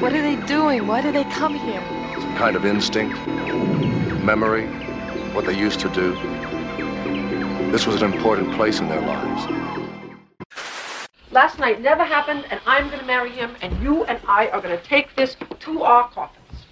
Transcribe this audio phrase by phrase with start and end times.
[0.00, 0.86] What are they doing?
[0.86, 1.82] Why do they come here?
[2.20, 3.16] Some kind of instinct,
[4.22, 4.66] memory,
[5.32, 6.12] what they used to do.
[7.72, 9.46] This was an important place in their lives.
[11.30, 14.60] Last night never happened, and I'm going to marry him, and you and I are
[14.60, 16.66] going to take this to our coffins.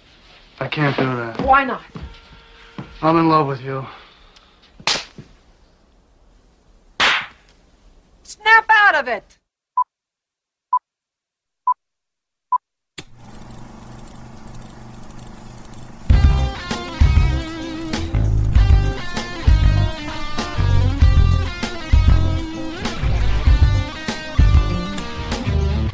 [0.59, 1.41] I can't do that.
[1.41, 1.81] Why not?
[3.01, 3.87] I'm in love with you.
[8.21, 9.39] Snap out of it!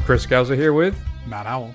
[0.04, 0.98] Chris Gauza here with
[1.28, 1.72] Matt Owl.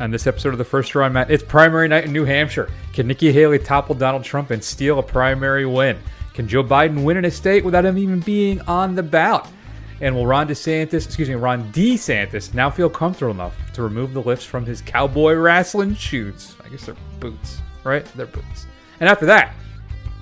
[0.00, 1.30] on this episode of the First Run Matt.
[1.30, 2.70] It's primary night in New Hampshire.
[2.92, 5.98] Can Nikki Haley topple Donald Trump and steal a primary win?
[6.34, 9.46] Can Joe Biden win in a state without him even being on the ballot?
[10.00, 14.22] And will Ron DeSantis, excuse me, Ron DeSantis now feel comfortable enough to remove the
[14.22, 16.54] lifts from his cowboy wrestling shoes?
[16.64, 18.04] I guess they're boots, right?
[18.14, 18.66] They're boots.
[19.00, 19.54] And after that,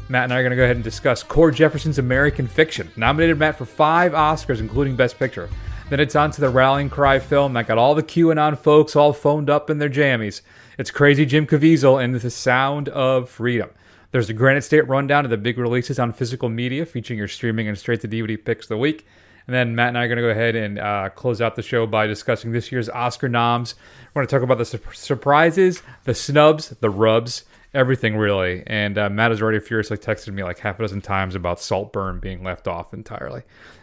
[0.09, 2.91] Matt and I are going to go ahead and discuss Cord Jefferson's American Fiction.
[2.97, 5.49] Nominated Matt for five Oscars, including Best Picture.
[5.89, 9.12] Then it's on to the Rallying Cry film that got all the QAnon folks all
[9.12, 10.41] phoned up in their jammies.
[10.78, 13.70] It's Crazy Jim Caviezel and The Sound of Freedom.
[14.11, 17.69] There's a Granite State rundown of the big releases on physical media, featuring your streaming
[17.69, 19.06] and straight to DVD picks of the week.
[19.47, 21.62] And then Matt and I are going to go ahead and uh, close out the
[21.62, 23.77] show by discussing this year's Oscar noms.
[24.12, 28.65] We're going to talk about the sur- surprises, the snubs, the rubs, everything really.
[28.67, 32.19] And uh, Matt has already furiously texted me like half a dozen times about Saltburn
[32.19, 33.43] being left off entirely.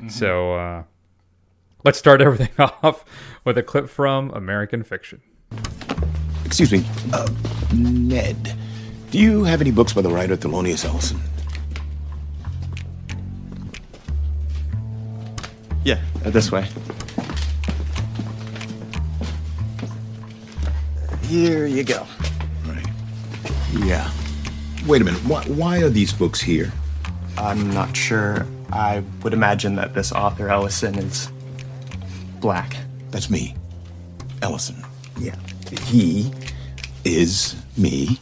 [0.09, 0.83] So uh,
[1.83, 3.05] let's start everything off
[3.43, 5.21] with a clip from American Fiction.
[6.45, 7.27] Excuse me, uh,
[7.73, 8.55] Ned.
[9.11, 11.19] Do you have any books by the writer Thelonious Ellison?
[15.83, 16.65] Yeah, uh, this way.
[21.23, 22.05] Here you go.
[22.65, 22.85] Right.
[23.73, 24.09] Yeah.
[24.85, 25.19] Wait a minute.
[25.25, 26.71] Why, why are these books here?
[27.37, 28.45] I'm not sure.
[28.71, 31.32] I would imagine that this author, Ellison, is
[32.43, 32.75] black.
[33.09, 33.55] That's me,
[34.41, 34.75] Ellison.
[35.17, 35.35] Yeah.
[35.85, 36.31] He
[37.05, 38.19] is me,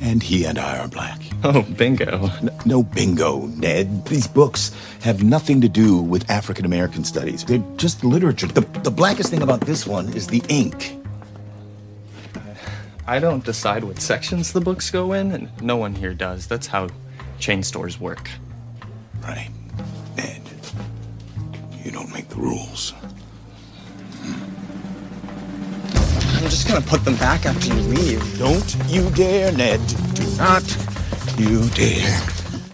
[0.00, 1.20] and he and I are black.
[1.44, 2.28] Oh, bingo.
[2.42, 4.04] N- No bingo, Ned.
[4.06, 4.72] These books
[5.02, 7.44] have nothing to do with African American studies.
[7.44, 8.48] They're just literature.
[8.48, 10.98] The, the blackest thing about this one is the ink.
[13.06, 16.46] I don't decide what sections the books go in, and no one here does.
[16.46, 16.88] That's how
[17.38, 18.28] chain stores work.
[19.22, 19.48] Right.
[20.16, 20.42] Ned.
[21.84, 22.92] You don't make the rules.
[26.50, 28.38] I'm just gonna put them back after you leave.
[28.40, 29.78] Don't you dare, Ned.
[30.14, 30.64] Do not
[31.38, 32.20] you dare.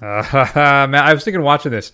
[0.01, 1.93] Uh, man, I was thinking watching this.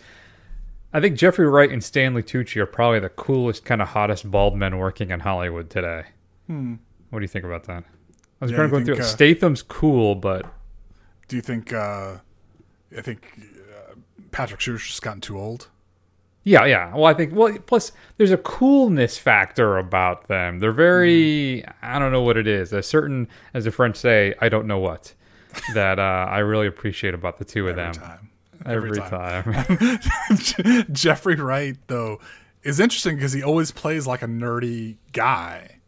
[0.92, 4.56] I think Jeffrey Wright and Stanley Tucci are probably the coolest, kind of hottest bald
[4.56, 6.04] men working in Hollywood today.
[6.46, 7.82] What do you think about that?
[8.40, 9.00] I was Yeah, kind of you going through it.
[9.00, 10.46] uh, Statham's cool, but
[11.26, 11.72] Do you think?
[11.72, 12.18] uh
[12.96, 13.26] I think
[13.76, 13.94] uh,
[14.30, 15.66] Patrick Stewart's just gotten too old.
[16.44, 16.94] Yeah, yeah.
[16.94, 20.58] Well, I think well, plus there's a coolness factor about them.
[20.58, 22.72] They're very I don't know what it is.
[22.72, 25.14] A certain, as the French say, I don't know what.
[25.74, 27.92] That uh, I really appreciate about the two of them.
[27.94, 28.10] Every them.
[28.10, 28.30] time.
[28.64, 29.98] Every, Every
[30.78, 30.86] time.
[30.92, 32.20] Jeffrey Wright though
[32.62, 35.78] is interesting because he always plays like a nerdy guy,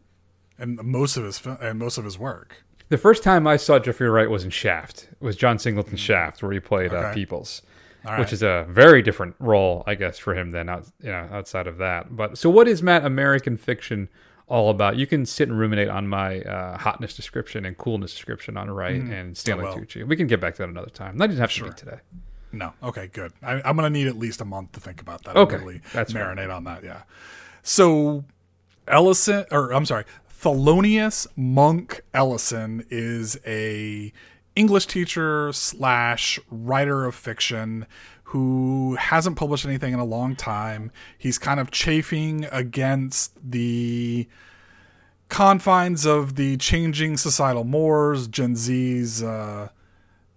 [0.58, 2.64] and most of his and most of his work.
[2.90, 5.08] The first time I saw Jeffrey Wright was in Shaft.
[5.10, 7.14] It was John Singleton Shaft, where he played uh, Okay.
[7.14, 7.62] Peoples,
[8.06, 11.28] All which is a very different role, I guess, for him than out, you know,
[11.32, 12.14] outside of that.
[12.14, 14.08] But so, what is Matt American Fiction
[14.46, 14.96] all about?
[14.96, 19.00] You can sit and ruminate on my uh, hotness description and coolness description on Wright
[19.00, 19.76] and Stanley well.
[19.76, 20.06] Tucci.
[20.06, 21.18] We can get back to that another time.
[21.18, 22.00] That doesn't have to be today.
[22.52, 23.32] No, okay, good.
[23.42, 25.36] I, I'm gonna need at least a month to think about that.
[25.36, 26.84] Okay, really that's marinate on that.
[26.84, 27.02] Yeah.
[27.62, 28.24] So,
[28.86, 30.04] Ellison, or I'm sorry,
[30.44, 34.12] Thelonious Monk Ellison is a
[34.56, 37.86] English teacher slash writer of fiction
[38.24, 40.90] who hasn't published anything in a long time.
[41.16, 44.28] He's kind of chafing against the
[45.28, 49.68] confines of the changing societal mores, Gen Z's uh,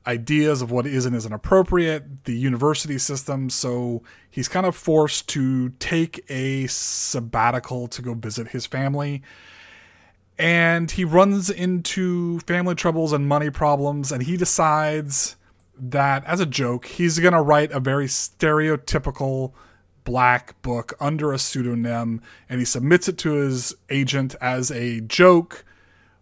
[0.05, 3.49] ideas of what is and isn't appropriate, the university system.
[3.49, 9.21] So he's kind of forced to take a sabbatical to go visit his family.
[10.39, 15.35] And he runs into family troubles and money problems, and he decides
[15.79, 19.53] that, as a joke, he's going to write a very stereotypical
[20.03, 25.65] black book under a pseudonym, and he submits it to his agent as a joke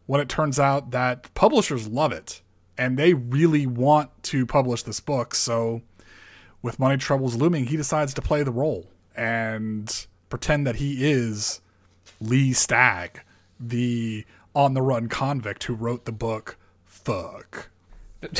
[0.06, 2.42] when it turns out that publishers love it
[2.78, 5.36] and they really want to publish this book.
[5.36, 5.82] So,
[6.62, 11.62] with money troubles looming, he decides to play the role and pretend that he is
[12.20, 13.22] Leigh Stagg,
[13.60, 16.57] the on the run convict who wrote the book
[16.88, 17.66] Thug.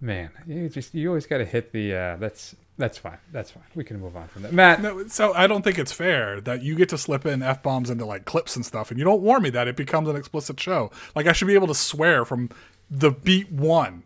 [0.00, 1.94] Man, you just you always got to hit the.
[1.94, 3.16] Uh, that's that's fine.
[3.32, 3.62] That's fine.
[3.74, 4.52] We can move on from that.
[4.52, 7.62] Matt, No, so I don't think it's fair that you get to slip in f
[7.62, 10.16] bombs into like clips and stuff, and you don't warn me that it becomes an
[10.16, 10.90] explicit show.
[11.14, 12.50] Like I should be able to swear from
[12.90, 14.02] the beat one.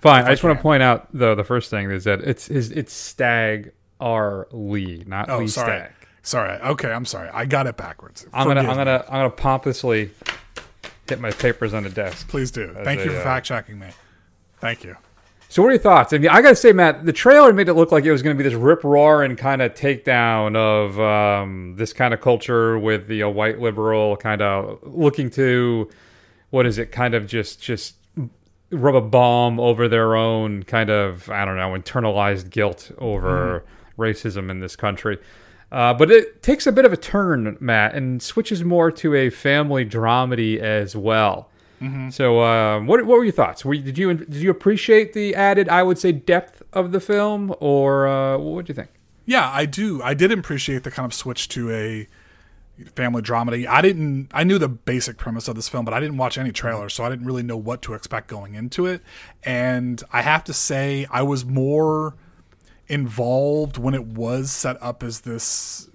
[0.00, 0.24] fine.
[0.24, 2.92] I just want to point out though the first thing is that it's his it's
[2.94, 5.92] Stagg R Leigh, not Oh, Lee sorry, Stag.
[6.22, 6.58] Sorry.
[6.60, 7.28] Okay, I'm sorry.
[7.32, 8.26] I got it backwards.
[8.32, 10.10] I'm gonna I'm gonna I'm gonna pompously
[11.08, 12.28] hit my papers on the desk.
[12.28, 12.74] Please do.
[12.84, 13.88] Thank you for uh, fact checking me.
[14.58, 14.96] Thank you.
[15.48, 16.12] So, what are your thoughts?
[16.12, 18.36] I mean, I gotta say, Matt, the trailer made it look like it was gonna
[18.36, 23.24] be this rip roaring kind of takedown of um, this kind of culture with the
[23.24, 25.90] uh, white liberal kind of looking to
[26.50, 26.92] what is it?
[26.92, 27.96] Kind of just just
[28.70, 33.64] rub a bomb over their own kind of I don't know internalized guilt over
[33.98, 35.18] racism in this country.
[35.72, 39.30] Uh, but it takes a bit of a turn, Matt, and switches more to a
[39.30, 41.48] family dramedy as well.
[42.10, 43.64] So, um, what what were your thoughts?
[43.64, 47.00] Were you, did you did you appreciate the added, I would say, depth of the
[47.00, 48.90] film, or uh, what do you think?
[49.24, 50.02] Yeah, I do.
[50.02, 52.06] I did appreciate the kind of switch to a
[52.94, 53.66] family dramedy.
[53.66, 54.28] I didn't.
[54.34, 57.04] I knew the basic premise of this film, but I didn't watch any trailers, so
[57.04, 59.00] I didn't really know what to expect going into it.
[59.42, 62.14] And I have to say, I was more
[62.90, 65.88] involved when it was set up as this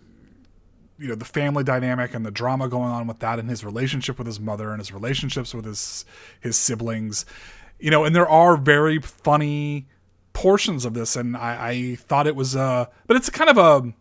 [0.97, 4.17] you know the family dynamic and the drama going on with that and his relationship
[4.17, 6.05] with his mother and his relationships with his
[6.39, 7.25] his siblings.
[7.79, 9.87] You know and there are very funny
[10.31, 13.93] portions of this and i, I thought it was uh but it's kind of a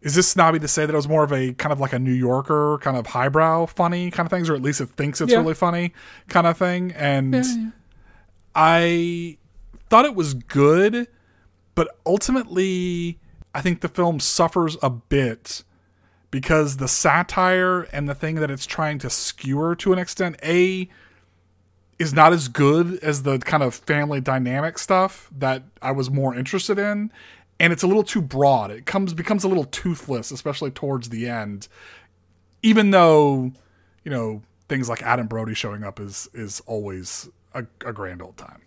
[0.00, 1.98] is this snobby to say that it was more of a kind of like a
[1.98, 5.32] new yorker kind of highbrow funny kind of things or at least it thinks it's
[5.32, 5.38] Yeah.
[5.38, 5.92] really funny
[6.28, 6.92] kind of thing?
[6.92, 7.34] And
[8.54, 9.36] i
[9.90, 11.08] thought it was good
[11.78, 13.18] but ultimately
[13.54, 15.62] i think the film suffers a bit
[16.30, 20.88] because the satire and the thing that it's trying to skewer to an extent a
[21.98, 26.34] is not as good as the kind of family dynamic stuff that I was more
[26.34, 27.10] interested in.
[27.60, 28.70] And it's a little too broad.
[28.70, 31.66] It comes becomes a little toothless especially towards the end.
[32.62, 33.52] Even though
[34.04, 38.36] you know things like Adam Brody showing up is is always a, a grand old
[38.36, 38.62] time.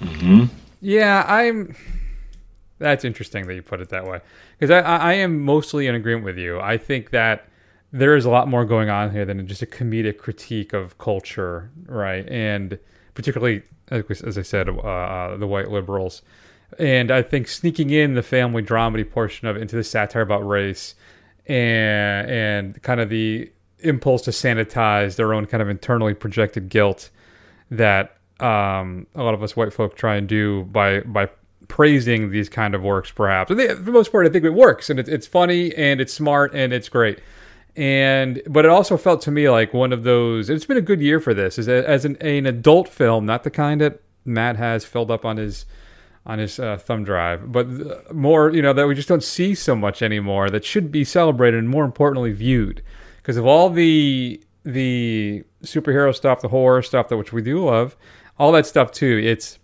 [0.00, 0.44] Mm-hmm.
[0.80, 1.74] Yeah, I'm.
[2.78, 4.20] That's interesting that you put it that way
[4.58, 6.60] because I, I am mostly in agreement with you.
[6.60, 7.48] I think that
[7.92, 11.70] there is a lot more going on here than just a comedic critique of culture,
[11.86, 12.28] right?
[12.28, 12.78] And
[13.14, 16.22] particularly, as I said, uh, uh, the white liberals.
[16.78, 20.46] And I think sneaking in the family dramedy portion of it into the satire about
[20.46, 20.94] race
[21.46, 23.50] and and kind of the
[23.80, 27.10] impulse to sanitize their own kind of internally projected guilt
[27.70, 31.28] that um, a lot of us white folk try and do by by
[31.68, 33.50] praising these kind of works, perhaps.
[33.50, 36.00] And they, for the most part, I think it works, and it, it's funny, and
[36.00, 37.20] it's smart, and it's great.
[37.76, 40.48] And but it also felt to me like one of those.
[40.48, 43.80] It's been a good year for this, as an, an adult film, not the kind
[43.80, 45.66] that Matt has filled up on his
[46.24, 49.76] on his uh, thumb drive, but more, you know, that we just don't see so
[49.76, 50.50] much anymore.
[50.50, 52.82] That should be celebrated and more importantly viewed,
[53.18, 57.96] because of all the the superhero stuff, the horror stuff that which we do love,
[58.38, 59.20] all that stuff too.
[59.22, 59.58] It's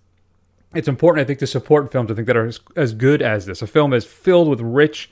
[0.74, 2.10] it's important, I think, to support films.
[2.10, 3.62] I think that are as, as good as this.
[3.62, 5.10] A film is filled with rich,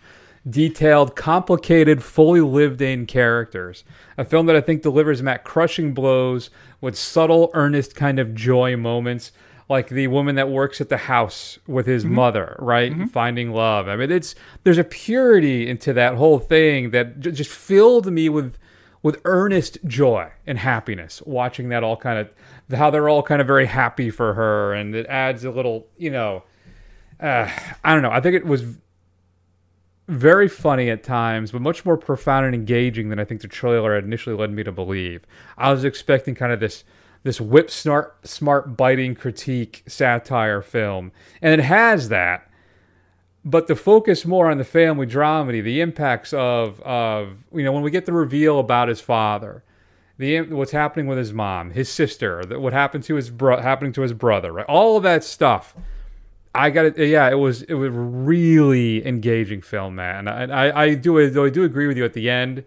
[0.48, 3.84] detailed, complicated, fully lived-in characters.
[4.16, 8.76] A film that I think delivers Matt crushing blows with subtle, earnest kind of joy
[8.76, 9.32] moments,
[9.68, 12.14] like the woman that works at the house with his mm-hmm.
[12.14, 13.06] mother, right, mm-hmm.
[13.06, 13.86] finding love.
[13.86, 14.34] I mean, it's
[14.64, 18.56] there's a purity into that whole thing that j- just filled me with
[19.02, 23.46] with earnest joy and happiness watching that all kind of how they're all kind of
[23.46, 26.42] very happy for her and it adds a little you know
[27.20, 27.48] uh,
[27.84, 28.64] i don't know i think it was
[30.08, 33.94] very funny at times but much more profound and engaging than i think the trailer
[33.94, 35.24] had initially led me to believe.
[35.56, 36.84] I was expecting kind of this
[37.22, 42.49] this whip smart smart biting critique satire film and it has that
[43.44, 47.82] but to focus more on the family dramedy, the impacts of of you know when
[47.82, 49.64] we get the reveal about his father,
[50.18, 54.02] the what's happening with his mom, his sister, what happened to his bro- happening to
[54.02, 54.66] his brother, right?
[54.66, 55.74] All of that stuff.
[56.54, 56.98] I got it.
[56.98, 60.28] Yeah, it was it was really engaging film, man.
[60.28, 62.64] And I I, do I do agree with you at the end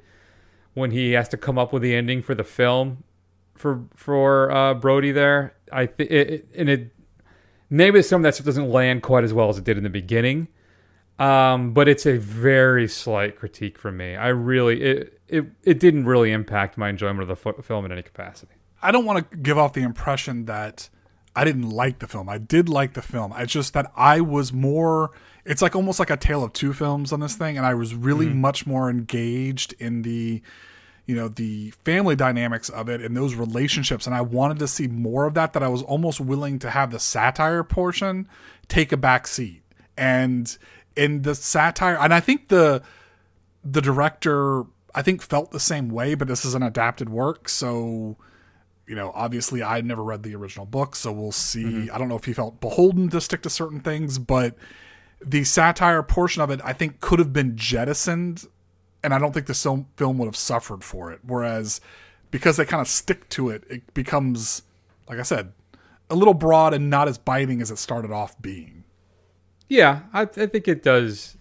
[0.73, 3.03] when he has to come up with the ending for the film
[3.55, 5.53] for for uh, Brody there.
[5.71, 6.91] I it, it, and it
[7.69, 9.89] maybe some of that stuff doesn't land quite as well as it did in the
[9.89, 10.47] beginning.
[11.19, 14.15] Um, but it's a very slight critique from me.
[14.15, 17.91] I really it it, it didn't really impact my enjoyment of the fo- film in
[17.91, 18.53] any capacity.
[18.81, 20.89] I don't want to give off the impression that
[21.35, 22.29] I didn't like the film.
[22.29, 23.33] I did like the film.
[23.37, 25.11] It's just that I was more.
[25.45, 27.95] It's like almost like a tale of two films on this thing, and I was
[27.95, 30.41] really much more engaged in the
[31.05, 34.87] you know the family dynamics of it and those relationships and i wanted to see
[34.87, 38.25] more of that that i was almost willing to have the satire portion
[38.69, 39.61] take a back seat
[39.97, 40.57] and
[40.95, 42.81] in the satire and i think the
[43.63, 48.15] the director i think felt the same way but this is an adapted work so
[48.87, 51.95] you know obviously i never read the original book so we'll see mm-hmm.
[51.95, 54.55] i don't know if he felt beholden to stick to certain things but
[55.25, 58.45] the satire portion of it i think could have been jettisoned
[59.03, 61.19] and I don't think the film film would have suffered for it.
[61.23, 61.81] Whereas
[62.31, 64.63] because they kind of stick to it, it becomes,
[65.07, 65.51] like I said,
[66.09, 68.82] a little broad and not as biting as it started off being.
[69.73, 71.35] Yeah, I, I think it does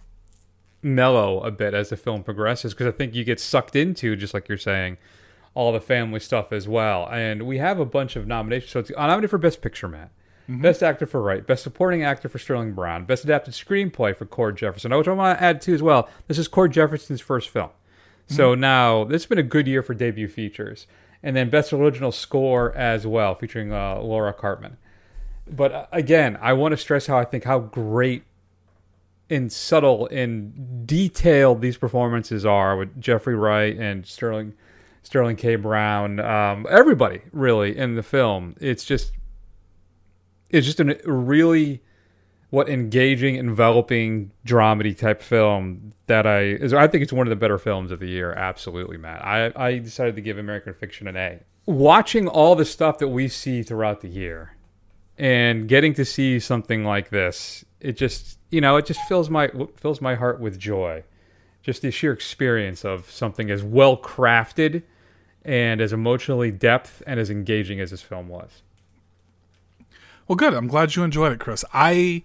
[0.81, 4.33] mellow a bit as the film progresses because I think you get sucked into, just
[4.33, 4.97] like you're saying,
[5.53, 7.07] all the family stuff as well.
[7.11, 8.71] And we have a bunch of nominations.
[8.71, 10.09] So it's uh, nominated for Best Picture, Matt.
[10.49, 10.63] Mm-hmm.
[10.63, 14.57] Best Actor for Wright, Best Supporting Actor for Sterling Brown, Best Adapted Screenplay for Cord
[14.57, 14.91] Jefferson.
[14.91, 16.09] Oh, which I want to add too as well.
[16.27, 18.33] This is Cord Jefferson's first film, mm-hmm.
[18.33, 20.87] so now this has been a good year for debut features,
[21.21, 24.77] and then Best Original Score as well, featuring uh, Laura Karpman.
[25.47, 28.23] But uh, again, I want to stress how I think how great
[29.29, 34.53] and subtle and detailed these performances are with Jeffrey Wright and Sterling
[35.01, 35.55] Sterling K.
[35.55, 36.19] Brown.
[36.19, 38.55] Um, everybody really in the film.
[38.59, 39.11] It's just
[40.49, 41.81] it's just a really
[42.51, 46.71] what engaging, enveloping dramedy type film that I is.
[46.73, 48.31] I think it's one of the better films of the year.
[48.33, 49.25] Absolutely, Matt.
[49.25, 51.39] I I decided to give American Fiction an A.
[51.65, 54.52] Watching all the stuff that we see throughout the year,
[55.17, 59.51] and getting to see something like this, it just you know it just fills my
[59.75, 61.03] fills my heart with joy.
[61.61, 64.83] Just the sheer experience of something as well crafted
[65.45, 68.63] and as emotionally depth and as engaging as this film was.
[70.27, 70.53] Well, good.
[70.53, 71.63] I'm glad you enjoyed it, Chris.
[71.73, 72.23] I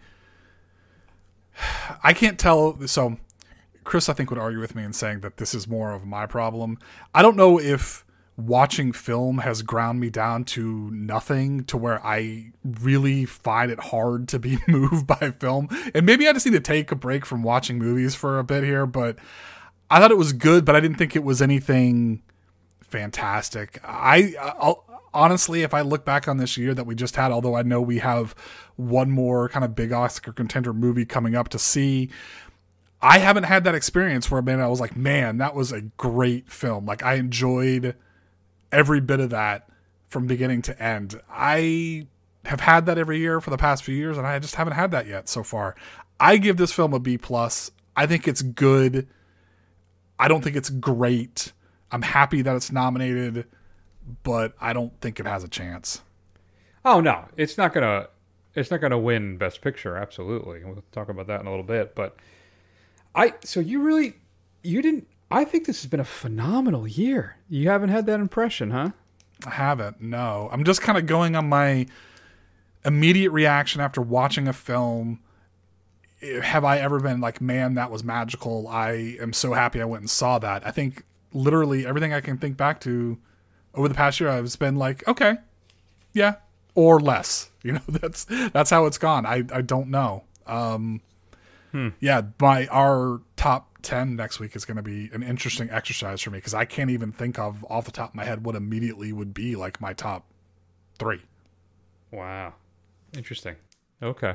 [2.03, 2.87] I can't tell.
[2.87, 3.19] So,
[3.85, 6.27] Chris, I think would argue with me in saying that this is more of my
[6.27, 6.79] problem.
[7.15, 8.05] I don't know if
[8.39, 14.29] watching film has ground me down to nothing to where I really find it hard
[14.29, 15.69] to be moved by film.
[15.93, 18.63] And maybe I just need to take a break from watching movies for a bit
[18.63, 19.19] here, but
[19.91, 22.23] I thought it was good, but I didn't think it was anything
[22.81, 23.81] fantastic.
[23.83, 27.57] I I'll, honestly, if I look back on this year that we just had, although
[27.57, 28.37] I know we have
[28.77, 32.09] one more kind of big Oscar contender movie coming up to see,
[33.03, 36.53] I haven't had that experience where man, I was like, man, that was a great
[36.53, 36.87] film.
[36.87, 37.97] Like I enjoyed
[38.73, 39.69] every bit of that
[40.09, 41.21] from beginning to end.
[41.31, 42.07] I
[42.45, 44.91] have had that every year for the past few years, and I just haven't had
[44.93, 45.77] that yet so far.
[46.19, 47.71] I give this film a B plus.
[47.97, 49.09] I think it's good.
[50.19, 51.53] I don't think it's great.
[51.91, 53.47] I'm happy that it's nominated,
[54.23, 56.03] but I don't think it has a chance.
[56.85, 58.09] Oh no, it's not gonna
[58.55, 59.97] it's not gonna win Best Picture.
[59.97, 61.95] Absolutely, we'll talk about that in a little bit.
[61.95, 62.17] But
[63.15, 64.15] I so you really
[64.63, 65.07] you didn't.
[65.31, 67.37] I think this has been a phenomenal year.
[67.49, 68.91] You haven't had that impression, huh?
[69.47, 70.01] I haven't.
[70.01, 71.87] No, I'm just kind of going on my
[72.85, 75.21] immediate reaction after watching a film.
[76.43, 78.67] Have I ever been like, man, that was magical?
[78.69, 80.67] I am so happy I went and saw that.
[80.67, 83.19] I think literally everything I can think back to
[83.75, 85.37] over the past year, I've been like, okay,
[86.13, 86.37] yeah,
[86.75, 87.51] or less.
[87.65, 89.27] You know, that's that's how it's gone.
[89.27, 90.25] I I don't know.
[90.47, 91.03] Um,
[92.01, 96.31] yeah, my our top ten next week is going to be an interesting exercise for
[96.31, 99.13] me because I can't even think of off the top of my head what immediately
[99.13, 100.27] would be like my top
[100.99, 101.23] three.
[102.11, 102.55] Wow,
[103.17, 103.57] interesting.
[104.03, 104.35] Okay,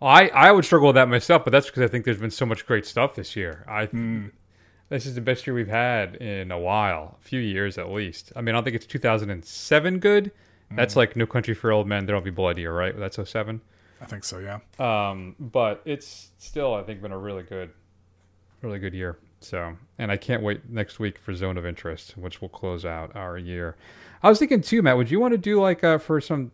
[0.00, 2.46] I I would struggle with that myself, but that's because I think there's been so
[2.46, 3.64] much great stuff this year.
[3.68, 3.86] I
[4.88, 8.32] this is the best year we've had in a while, a few years at least.
[8.34, 10.32] I mean, I don't think it's 2007 good.
[10.70, 12.06] That's like No Country for Old Men.
[12.06, 12.96] There'll be blood here, right?
[12.96, 13.60] That's 07.
[14.00, 14.38] I think so.
[14.38, 14.58] Yeah.
[14.78, 17.70] Um, but it's still, I think, been a really good,
[18.62, 19.18] really good year.
[19.40, 23.14] So, and I can't wait next week for Zone of Interest, which will close out
[23.14, 23.76] our year.
[24.22, 24.96] I was thinking too, Matt.
[24.96, 26.50] Would you want to do like uh, for some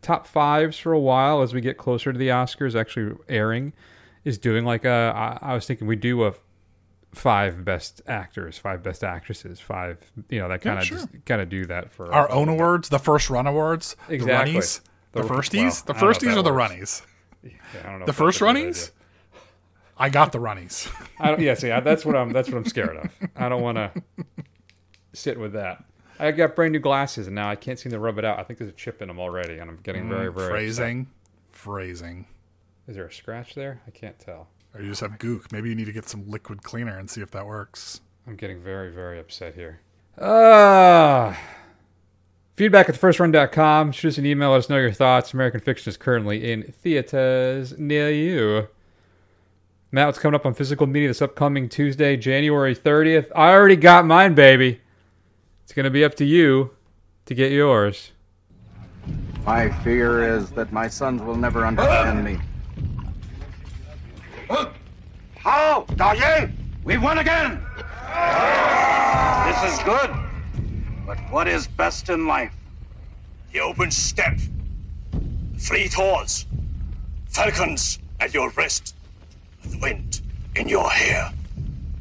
[0.00, 3.72] top fives for a while as we get closer to the Oscars actually airing?
[4.24, 5.12] Is doing like a.
[5.42, 6.32] I, I was thinking we do a
[7.12, 9.98] five best actors, five best actresses, five.
[10.30, 10.98] You know that kind of sure.
[10.98, 14.52] just kind of do that for Our own awards, the first run awards, Exactly.
[14.54, 14.80] the runnies,
[15.12, 16.72] the, The- firsties, well, the I don't know if firsties or the works.
[16.72, 17.06] runnies.
[17.42, 17.50] Yeah,
[17.84, 18.90] I don't know The first runnies.
[20.02, 20.90] I got the runnies.
[21.20, 22.32] I don't, yeah, see, I- that's what I'm.
[22.32, 23.10] That's what I'm scared of.
[23.36, 23.92] I don't want to
[25.12, 25.84] sit with that.
[26.18, 28.38] I got brand new glasses, and now I can't seem to rub it out.
[28.38, 30.44] I think there's a chip in them already, and I'm getting very, very.
[30.46, 30.50] upset.
[30.50, 31.06] phrasing,
[31.50, 32.26] phrasing.
[32.88, 33.80] Is there a scratch there?
[33.86, 34.48] I can't tell.
[34.74, 35.52] Or you just have gook.
[35.52, 38.00] Maybe you need to get some liquid cleaner and see if that works.
[38.26, 39.80] I'm getting very, very upset here.
[40.18, 41.34] Uh,
[42.56, 43.92] feedback at thefirstrun.com.
[43.92, 44.50] Shoot us an email.
[44.50, 45.32] Let us know your thoughts.
[45.34, 48.68] American Fiction is currently in theaters near you.
[49.94, 53.30] Matt, what's coming up on physical media this upcoming Tuesday, January 30th?
[53.36, 54.80] I already got mine, baby.
[55.64, 56.70] It's going to be up to you
[57.26, 58.12] to get yours.
[59.44, 62.38] My fear is that my sons will never understand me.
[65.36, 65.84] How?
[65.90, 66.50] Dao
[66.84, 67.62] We won again!
[69.44, 70.10] This is good.
[71.06, 72.54] But what is best in life?
[73.52, 74.40] The open steppe,
[75.58, 76.46] fleet horse,
[77.28, 79.01] falcons at your wrist, the
[79.80, 80.20] wind
[80.56, 81.32] in your hair.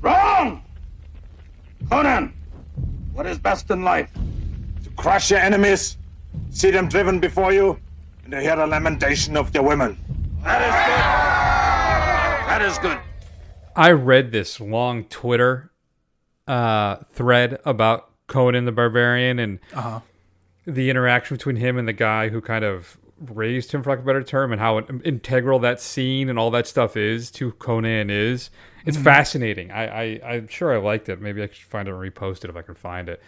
[0.02, 0.62] Wrong!
[1.90, 2.34] Conan,
[3.14, 4.10] what is best in life?
[4.84, 5.98] To crush your enemies,
[6.50, 7.80] see them driven before you,
[8.24, 9.98] and to hear the lamentation of their women.
[10.44, 12.48] That is good.
[12.50, 13.00] That is good.
[13.76, 15.72] I read this long Twitter
[16.48, 20.00] uh, thread about Conan the Barbarian and Uh-huh.
[20.66, 22.98] the interaction between him and the guy who kind of
[23.30, 26.52] raised him, for lack of a better term, and how integral that scene and all
[26.52, 28.50] that stuff is to Conan is.
[28.86, 29.04] It's Mhm.
[29.04, 29.72] fascinating.
[29.72, 31.22] I, I I'm sure I liked it.
[31.22, 33.22] Maybe I should find it and repost it if I can find it.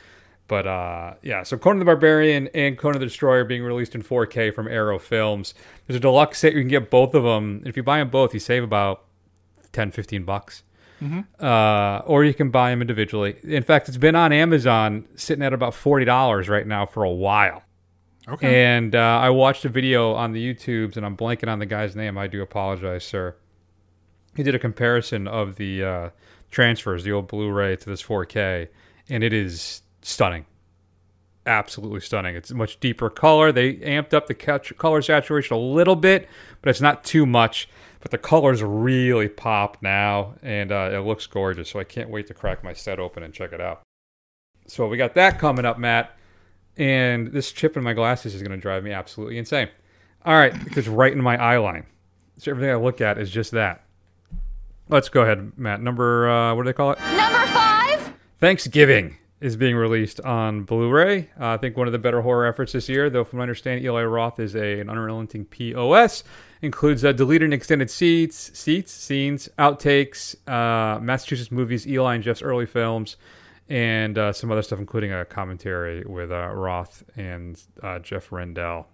[0.48, 4.52] But uh, yeah, so Conan the Barbarian and Conan the Destroyer being released in 4K
[4.54, 5.54] from Arrow Films.
[5.88, 6.54] There's a deluxe set.
[6.54, 7.62] You can get both of them.
[7.66, 9.04] If you buy them both, you save about
[9.72, 10.64] 10, 15 bucks.
[11.02, 11.26] Mhm.
[11.42, 13.36] Uh, or you can buy them individually.
[13.44, 17.63] In fact, it's been on Amazon sitting at about $40 right now for a while.
[18.28, 18.64] Okay.
[18.64, 21.96] And uh, I watched a video on the YouTubes, and I'm blanking on the guy's
[21.96, 22.18] name.
[22.18, 23.36] I do apologize, sir.
[24.36, 26.10] He did a comparison of the uh,
[26.50, 28.70] transfers, the old Blu-ray to this 4K,
[29.10, 30.46] and it is stunning.
[31.46, 32.36] Absolutely stunning.
[32.36, 33.52] It's a much deeper color.
[33.52, 36.30] They amped up the color saturation a little bit,
[36.62, 37.68] but it's not too much.
[38.00, 41.70] But the colors really pop now, and uh, it looks gorgeous.
[41.70, 43.82] So I can't wait to crack my set open and check it out.
[44.68, 46.18] So we got that coming up, Matt.
[46.78, 49.70] And this chip in my glasses is going to drive me absolutely insane.
[50.26, 51.86] All right, it's right in my eye line.
[52.38, 53.84] So everything I look at is just that.
[54.90, 55.82] Let's go ahead, Matt.
[55.82, 57.00] Number, uh, what do they call it?
[57.00, 58.14] Number five.
[58.40, 61.30] Thanksgiving is being released on Blu-ray.
[61.40, 63.48] Uh, I think one of the better horror efforts this year, though from what I
[63.48, 66.24] understand, Eli Roth is a, an unrelenting POS.
[66.62, 72.42] Includes uh, deleted and extended seats, seats, scenes, outtakes, uh, Massachusetts movies, Eli and Jeff's
[72.42, 73.18] early films,
[73.70, 78.88] and uh, some other stuff, including a commentary with uh, Roth and uh, Jeff Rendell.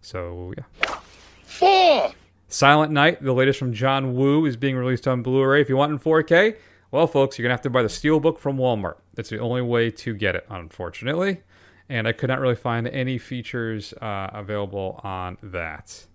[0.00, 0.96] So yeah.
[1.44, 2.12] Four!
[2.48, 5.62] Silent Night, the latest from John Woo, is being released on Blu-ray.
[5.62, 6.56] If you want it in 4K,
[6.90, 8.96] well, folks, you're gonna have to buy the Steelbook from Walmart.
[9.14, 11.40] That's the only way to get it, unfortunately.
[11.88, 16.06] And I could not really find any features uh, available on that.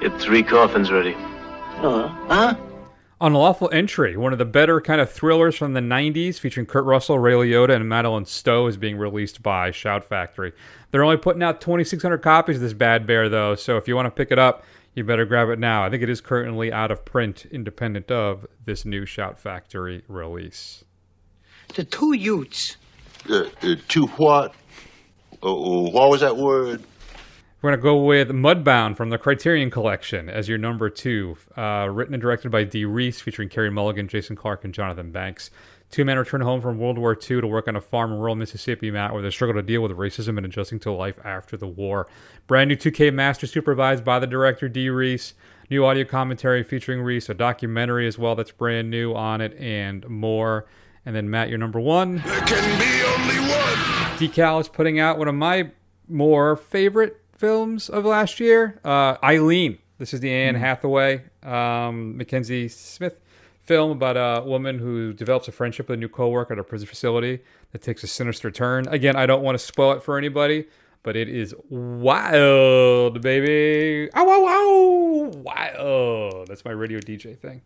[0.00, 1.14] Get three coffins ready.
[1.16, 2.54] Uh, huh?
[3.20, 7.18] Unlawful Entry, one of the better kind of thrillers from the 90s, featuring Kurt Russell,
[7.18, 10.52] Ray Liotta, and Madeleine Stowe, is being released by Shout Factory.
[10.92, 14.06] They're only putting out 2,600 copies of this bad bear, though, so if you want
[14.06, 14.62] to pick it up,
[14.94, 15.84] you better grab it now.
[15.84, 20.84] I think it is currently out of print, independent of this new Shout Factory release.
[21.74, 22.76] The two Utes.
[23.28, 24.54] Uh, uh, to what?
[25.42, 26.84] Uh, uh, what was that word?
[27.60, 31.36] We're going to go with Mudbound from the Criterion Collection as your number two.
[31.56, 35.50] Uh, written and directed by Dee Rees, featuring Carey Mulligan, Jason Clarke, and Jonathan Banks.
[35.90, 38.36] Two men return home from World War II to work on a farm in rural
[38.36, 41.66] Mississippi, Matt, where they struggle to deal with racism and adjusting to life after the
[41.66, 42.06] war.
[42.46, 45.34] Brand new 2K master supervised by the director Dee Rees.
[45.68, 50.08] New audio commentary featuring Rees, a documentary as well that's brand new on it, and
[50.08, 50.66] more.
[51.04, 52.18] And then, Matt, your number one.
[52.18, 53.76] There can be only one!
[54.16, 55.72] Decal is putting out one of my
[56.08, 58.80] more favorite films of last year.
[58.84, 59.78] Uh, Eileen.
[59.98, 63.18] This is the Anne Hathaway, um, Mackenzie Smith
[63.64, 66.86] film about a woman who develops a friendship with a new coworker at a prison
[66.86, 67.40] facility
[67.72, 68.86] that takes a sinister turn.
[68.88, 70.66] Again, I don't want to spoil it for anybody,
[71.02, 74.08] but it is wild, baby.
[74.14, 76.48] Ow, wow, wow, wild.
[76.48, 77.62] That's my radio DJ thing.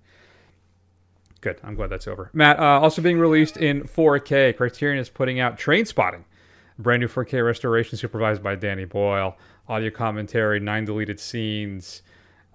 [1.40, 1.60] Good.
[1.62, 2.30] I'm glad that's over.
[2.32, 4.56] Matt, uh, also being released in 4K.
[4.56, 6.24] Criterion is putting out Trainspotting,
[6.78, 9.36] brand new 4K restoration supervised by Danny Boyle.
[9.68, 12.02] Audio commentary, nine deleted scenes,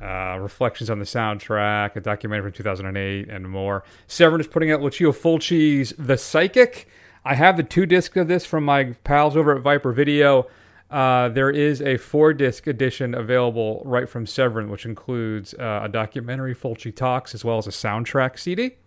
[0.02, 3.84] uh, reflections on the soundtrack, a documentary from 2008, and more.
[4.08, 6.88] Severin is putting out Lucio Fulci's The Psychic.
[7.26, 10.48] I have the two discs of this from my pals over at Viper Video.
[10.90, 15.90] Uh, there is a four disc edition available right from Severin, which includes uh, a
[15.90, 18.78] documentary, Fulci Talks, as well as a soundtrack CD.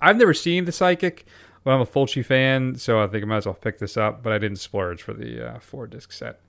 [0.00, 1.26] I've never seen The Psychic,
[1.64, 4.22] but I'm a Fulci fan, so I think I might as well pick this up.
[4.22, 6.40] But I didn't splurge for the uh, four disc set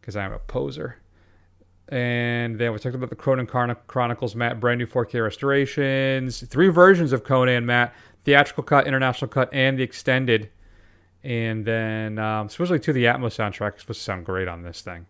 [0.00, 0.96] because I'm a poser.
[1.88, 7.12] And then we talked about the Chron- Chronicles, Matt, brand new 4K restorations, three versions
[7.12, 7.94] of Conan, Matt,
[8.24, 10.50] theatrical cut, international cut, and the extended.
[11.24, 14.82] And then um, supposedly to the Atmos soundtrack is supposed to sound great on this
[14.82, 15.06] thing.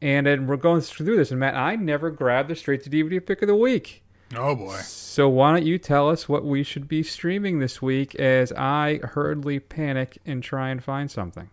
[0.00, 3.24] And then we're going through this, and Matt, I never grabbed the straight to DVD
[3.24, 4.03] pick of the week.
[4.36, 4.76] Oh boy.
[4.84, 9.00] So why don't you tell us what we should be streaming this week as I
[9.02, 11.50] hurriedly panic and try and find something.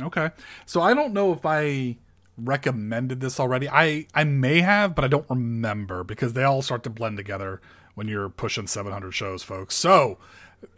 [0.00, 0.30] Okay.
[0.66, 1.96] So I don't know if I
[2.38, 3.68] recommended this already.
[3.68, 7.60] I I may have, but I don't remember because they all start to blend together
[7.94, 9.74] when you're pushing 700 shows, folks.
[9.74, 10.18] So,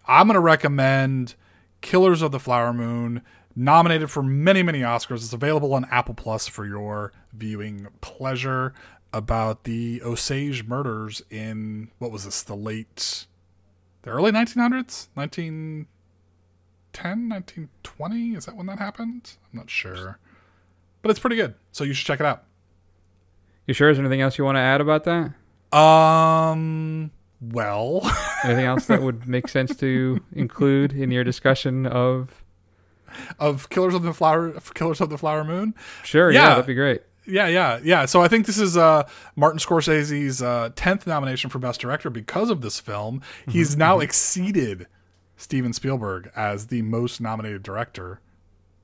[0.06, 1.34] I'm going to recommend
[1.80, 3.22] Killers of the Flower Moon,
[3.54, 5.16] nominated for many, many Oscars.
[5.16, 8.74] It's available on Apple Plus for your viewing pleasure
[9.14, 13.26] about the Osage murders in what was this, the late
[14.02, 15.06] the early 1900s?
[15.14, 15.86] 1910,
[17.28, 18.34] 1920?
[18.34, 19.36] Is that when that happened?
[19.52, 20.18] I'm not sure.
[21.00, 21.54] But it's pretty good.
[21.70, 22.42] So you should check it out.
[23.66, 23.88] You sure?
[23.88, 25.32] Is there anything else you want to add about that?
[25.76, 28.00] Um, well,
[28.44, 32.42] anything else that would make sense to include in your discussion of
[33.38, 35.74] of Killers of the Flower Killers of the Flower Moon?
[36.02, 37.02] Sure, yeah, yeah that'd be great.
[37.26, 38.04] Yeah, yeah, yeah.
[38.04, 42.50] So I think this is uh, Martin Scorsese's uh, tenth nomination for Best Director because
[42.50, 43.22] of this film.
[43.48, 43.78] He's mm-hmm.
[43.78, 44.02] now mm-hmm.
[44.02, 44.86] exceeded
[45.36, 48.20] Steven Spielberg as the most nominated director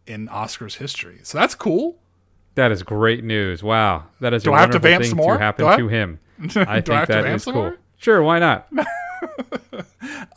[0.07, 1.21] in Oscars history.
[1.23, 1.99] So that's cool.
[2.55, 3.63] That is great news.
[3.63, 5.35] Wow, that is Do a I have to vamp some more?
[5.35, 6.19] to happen to him.
[6.57, 7.55] I think I that is cool.
[7.55, 7.79] More?
[7.97, 8.69] Sure, why not?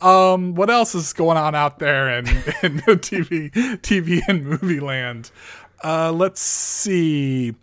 [0.00, 2.26] um, what else is going on out there in,
[2.62, 5.30] in TV, TV and movie land?
[5.82, 7.54] Uh, let's see.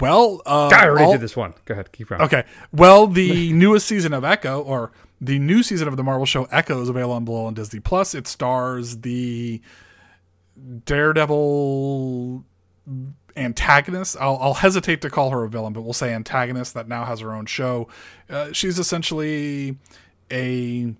[0.00, 1.54] Well, uh, I already all, did this one.
[1.64, 2.20] Go ahead, keep going.
[2.22, 2.44] Okay.
[2.72, 6.82] Well, the newest season of Echo, or the new season of the Marvel show Echo,
[6.82, 8.14] is available on below on Disney Plus.
[8.14, 9.60] It stars the
[10.84, 12.44] Daredevil
[13.36, 14.16] antagonist.
[14.20, 17.20] I'll, I'll, hesitate to call her a villain, but we'll say antagonist that now has
[17.20, 17.88] her own show.
[18.28, 19.78] Uh, she's essentially
[20.30, 20.94] a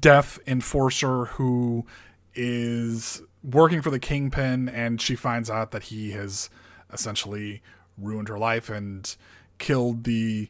[0.00, 1.86] deaf enforcer who
[2.34, 6.50] is working for the Kingpin, and she finds out that he has
[6.92, 7.62] essentially
[8.00, 9.14] ruined her life and
[9.58, 10.48] killed the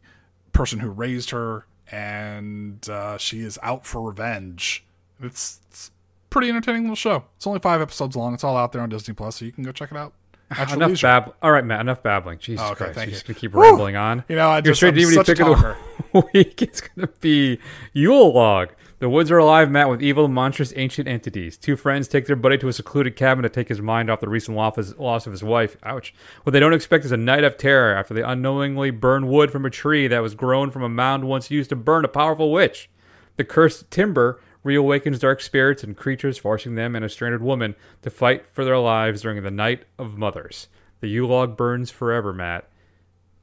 [0.52, 4.84] person who raised her, and uh, she is out for revenge.
[5.20, 5.90] It's, it's
[6.30, 7.24] pretty entertaining little show.
[7.36, 8.34] It's only five episodes long.
[8.34, 10.12] It's all out there on Disney Plus, so you can go check it out.
[10.72, 11.34] enough bab.
[11.42, 11.80] All right, Matt.
[11.80, 12.38] Enough babbling.
[12.38, 12.98] Jesus oh, okay, Christ!
[12.98, 14.24] You're just gonna keep rambling on.
[14.28, 16.62] You know, I just Your straight DVD pick of the week.
[16.62, 17.58] It's gonna be
[17.92, 18.70] Yule Log.
[19.00, 21.56] The woods are alive, Matt, with evil, monstrous, ancient entities.
[21.56, 24.28] Two friends take their buddy to a secluded cabin to take his mind off the
[24.28, 25.76] recent loss of his wife.
[25.84, 26.12] Ouch.
[26.42, 29.64] What they don't expect is a night of terror after they unknowingly burn wood from
[29.64, 32.90] a tree that was grown from a mound once used to burn a powerful witch.
[33.36, 38.10] The cursed timber reawakens dark spirits and creatures, forcing them and a stranded woman to
[38.10, 40.66] fight for their lives during the Night of Mothers.
[41.00, 42.68] The Yule log burns forever, Matt.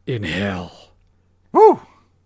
[0.05, 0.91] In hell.
[1.53, 1.81] Woo!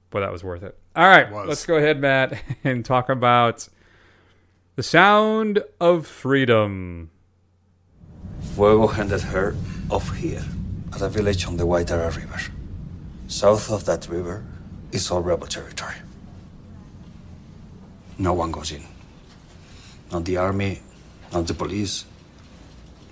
[0.09, 0.75] Boy, that was worth it.
[0.99, 3.69] All right, let's go ahead, Matt, and talk about
[4.75, 7.09] the sound of freedom.
[8.41, 9.55] Fuego handed her
[9.89, 10.43] off here
[10.91, 12.41] at a village on the Waitara River.
[13.29, 14.43] South of that river
[14.91, 15.95] is all rebel territory.
[18.17, 18.83] No one goes in.
[20.11, 20.81] Not the army,
[21.31, 22.03] not the police,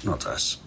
[0.03, 0.57] not us.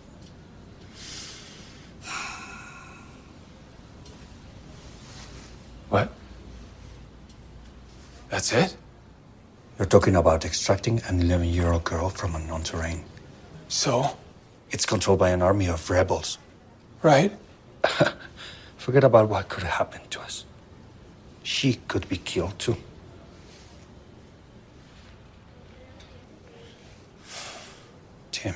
[5.91, 6.15] What?
[8.31, 8.77] That's it?
[9.77, 13.05] You're talking about extracting an 11 year old girl from unknown terrain.
[13.69, 14.16] So?
[14.71, 16.38] It's controlled by an army of rebels.
[17.03, 17.33] Right.
[18.77, 20.45] Forget about what could happen to us.
[21.43, 22.77] She could be killed too.
[28.31, 28.55] Tim.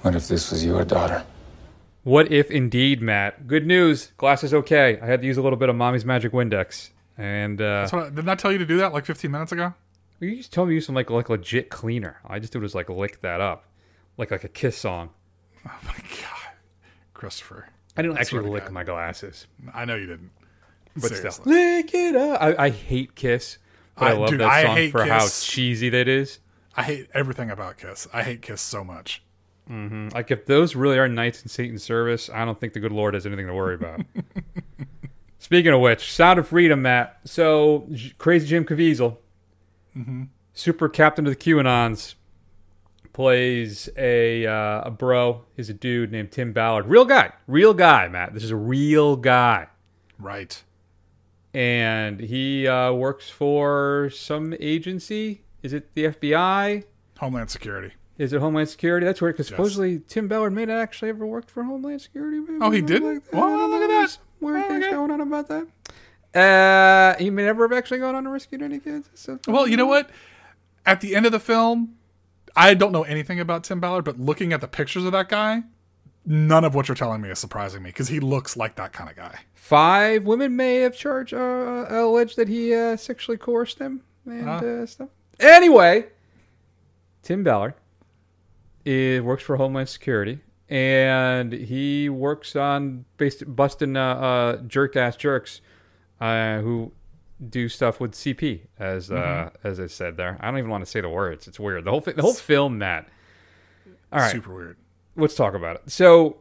[0.00, 1.24] What if this was your daughter?
[2.04, 3.46] What if indeed, Matt?
[3.46, 4.12] Good news.
[4.16, 4.98] Glass is okay.
[5.00, 6.90] I had to use a little bit of Mommy's Magic Windex.
[7.16, 9.52] And uh, That's what I, didn't I tell you to do that like 15 minutes
[9.52, 9.74] ago?
[10.18, 12.20] You just told me to use some like like legit cleaner.
[12.26, 13.66] I just did was like lick that up,
[14.16, 15.10] like like a kiss song.
[15.66, 16.54] Oh my god,
[17.12, 17.68] Christopher!
[17.96, 19.48] I didn't I actually lick my glasses.
[19.74, 20.30] I know you didn't,
[20.94, 21.30] but Seriously.
[21.30, 22.40] still, lick it up.
[22.40, 23.58] I, I hate Kiss,
[23.96, 25.10] but I, I love dude, that song for Kiss.
[25.10, 26.38] how cheesy that is.
[26.76, 28.06] I hate everything about Kiss.
[28.12, 29.22] I hate Kiss so much.
[29.70, 30.08] Mm-hmm.
[30.14, 33.14] Like if those really are knights in Satan's service, I don't think the good Lord
[33.14, 34.00] has anything to worry about.
[35.38, 37.20] Speaking of which, Sound of Freedom, Matt.
[37.24, 39.16] So crazy Jim Caviezel,
[39.96, 40.24] mm-hmm.
[40.52, 42.14] super captain of the QAnons,
[43.12, 45.44] plays a uh, a bro.
[45.56, 46.86] He's a dude named Tim Ballard.
[46.86, 48.34] Real guy, real guy, Matt.
[48.34, 49.68] This is a real guy.
[50.18, 50.62] Right.
[51.54, 55.42] And he uh, works for some agency.
[55.62, 56.84] Is it the FBI?
[57.18, 57.92] Homeland Security.
[58.22, 59.04] Is it Homeland Security?
[59.04, 59.56] That's weird because yes.
[59.56, 62.38] supposedly Tim Ballard may not actually ever worked for Homeland Security.
[62.38, 63.14] Maybe oh, he didn't.
[63.14, 64.18] Like well, look at that.
[64.40, 64.92] Weird oh, things okay.
[64.94, 65.66] going on about that.
[66.32, 69.10] Uh, he may never have actually gone on to rescue any kids.
[69.14, 70.08] So, well, you know what?
[70.86, 71.96] At the end of the film,
[72.54, 75.64] I don't know anything about Tim Ballard, but looking at the pictures of that guy,
[76.24, 79.10] none of what you're telling me is surprising me because he looks like that kind
[79.10, 79.40] of guy.
[79.52, 84.86] Five women may have charged, uh, alleged that he uh, sexually coerced them and uh,
[84.86, 85.08] stuff.
[85.40, 86.06] Anyway,
[87.24, 87.74] Tim Ballard
[88.84, 95.16] is, works for Homeland Security, and he works on based, busting uh, uh, jerk ass
[95.16, 95.60] jerks
[96.20, 96.92] uh, who
[97.48, 99.50] do stuff with CP, as uh, Mhm.
[99.64, 100.36] as I said there.
[100.40, 101.48] I don't even want to say the words.
[101.48, 101.84] It's weird.
[101.84, 103.08] The whole fi- the whole film, Matt.
[104.12, 104.76] All right, Super weird.
[105.16, 105.82] let's talk about it.
[105.90, 106.36] So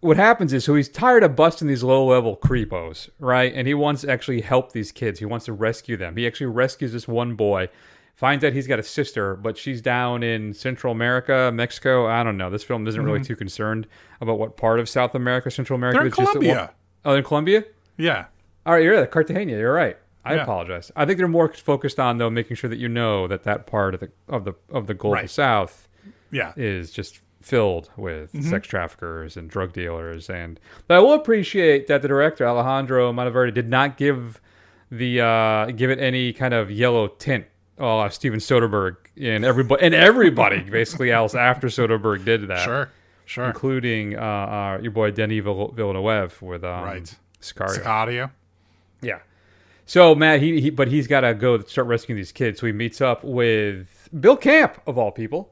[0.00, 3.52] what happens is so he's tired of busting these low level creepos, right?
[3.54, 5.18] And he wants to actually help these kids.
[5.18, 6.16] He wants to rescue them.
[6.16, 7.68] He actually rescues this one boy,
[8.14, 12.06] finds out he's got a sister, but she's down in Central America, Mexico.
[12.06, 12.50] I don't know.
[12.50, 13.26] This film isn't really Mhm.
[13.26, 13.86] too concerned
[14.20, 15.96] about what part of South America, Central America.
[15.96, 16.74] They're in It's just that one- Colombia.
[17.04, 17.64] oh, in Colombia?
[17.96, 18.24] Yeah.
[18.64, 19.10] All right, you're right.
[19.10, 19.52] Cartagena.
[19.52, 19.96] You're right.
[20.24, 20.42] I Yeah.
[20.42, 20.92] apologize.
[20.94, 23.94] I think they're more focused on though making sure that you know that that part
[23.94, 25.28] of the of the of the global Right.
[25.30, 25.88] South,
[26.30, 26.52] Yeah.
[26.56, 28.44] is just filled with Mhm.
[28.44, 30.30] sex traffickers and drug dealers.
[30.30, 34.40] And but I will appreciate that the director Alejandro Monteverde did not give
[34.92, 37.46] the uh, give it any kind of yellow tint.
[37.78, 42.64] Oh, Steven Soderbergh and everybody and everybody basically else after Soderbergh did that.
[42.64, 42.90] Sure,
[43.24, 43.46] sure.
[43.46, 47.14] including uh, uh, your boy Denis Vill- Villeneuve with um, Right.
[47.40, 47.82] Sicario.
[47.82, 48.30] Sicario.
[49.00, 49.18] Yeah.
[49.86, 52.60] So Matt, he, he but he's got to go start rescuing these kids.
[52.60, 55.50] So he meets up with Bill Camp of all people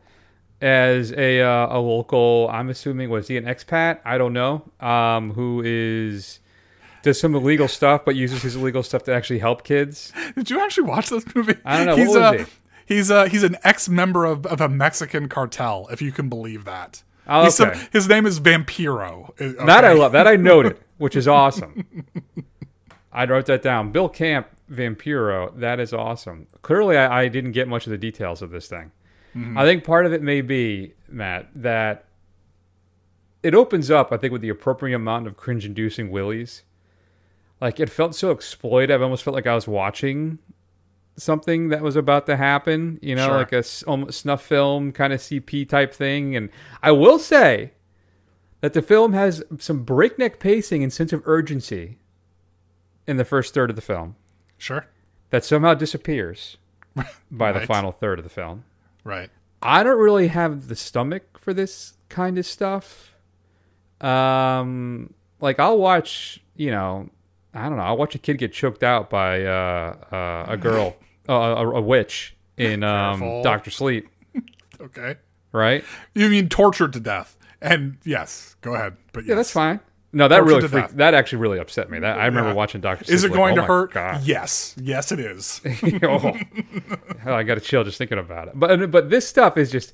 [0.60, 2.48] as a uh, a local.
[2.52, 3.98] I'm assuming was he an expat?
[4.04, 4.70] I don't know.
[4.78, 6.38] Um, who is
[7.02, 10.12] does some illegal stuff, but uses his illegal stuff to actually help kids.
[10.36, 11.54] Did you actually watch this movie?
[11.64, 11.96] I don't know.
[11.96, 12.44] He's what was uh,
[12.86, 12.94] he?
[12.94, 16.64] he's uh, he's an ex member of, of a Mexican cartel, if you can believe
[16.64, 17.02] that.
[17.26, 17.88] Oh, He's some- okay.
[17.92, 19.30] his name is Vampiro.
[19.40, 20.12] Uh, That I love.
[20.12, 22.04] That I noted, which is awesome.
[23.12, 23.92] I wrote that down.
[23.92, 25.56] Bill Camp, Vampiro.
[25.58, 26.46] That is awesome.
[26.62, 28.90] Clearly, I, I didn't get much of the details of this thing.
[29.36, 29.56] Mhm.
[29.58, 32.06] I think part of it may be Matt that
[33.42, 34.12] it opens up.
[34.12, 36.62] I think with the appropriate amount of cringe-inducing willies.
[37.60, 39.00] Like it felt so exploitive.
[39.00, 40.38] I almost felt like I was watching
[41.16, 42.98] something that was about to happen.
[43.02, 43.36] You know, Sure.
[43.36, 46.34] like a snuff film kind of CP type thing.
[46.36, 46.48] And
[46.82, 47.72] I will say
[48.62, 51.98] that the film has some breakneck pacing and sense of urgency
[53.06, 54.16] in the first third of the film.
[54.56, 54.86] Sure.
[55.30, 56.56] That somehow disappears
[57.30, 58.64] by the final third of the film.
[59.04, 59.30] Right.
[59.62, 63.14] I don't really have the stomach for this kind of stuff.
[64.00, 67.10] Um, like I'll watch, you know,
[67.54, 70.96] I don't know, I'll watch a kid get choked out by uh, uh, a girl,
[71.28, 74.08] uh, a, a witch in um, Doctor Sleep,
[74.80, 75.16] Okay.
[75.52, 75.84] right?
[76.14, 77.36] You mean tortured to death?
[77.60, 78.96] And yes, go ahead.
[79.12, 79.80] But Yeah, that's fine.
[80.12, 82.00] No, that Tortured really freaked, that actually really upset me.
[82.00, 82.56] That I remember Yeah.
[82.56, 83.04] watching Doctor.
[83.04, 83.14] Sleep.
[83.14, 83.92] Is it like, going oh to hurt?
[83.92, 84.22] God.
[84.24, 84.74] Yes.
[84.80, 85.60] Yes, it is.
[86.02, 86.36] oh,
[87.22, 88.54] Hell, I got to chill just thinking about it.
[88.58, 89.92] But but this stuff is just.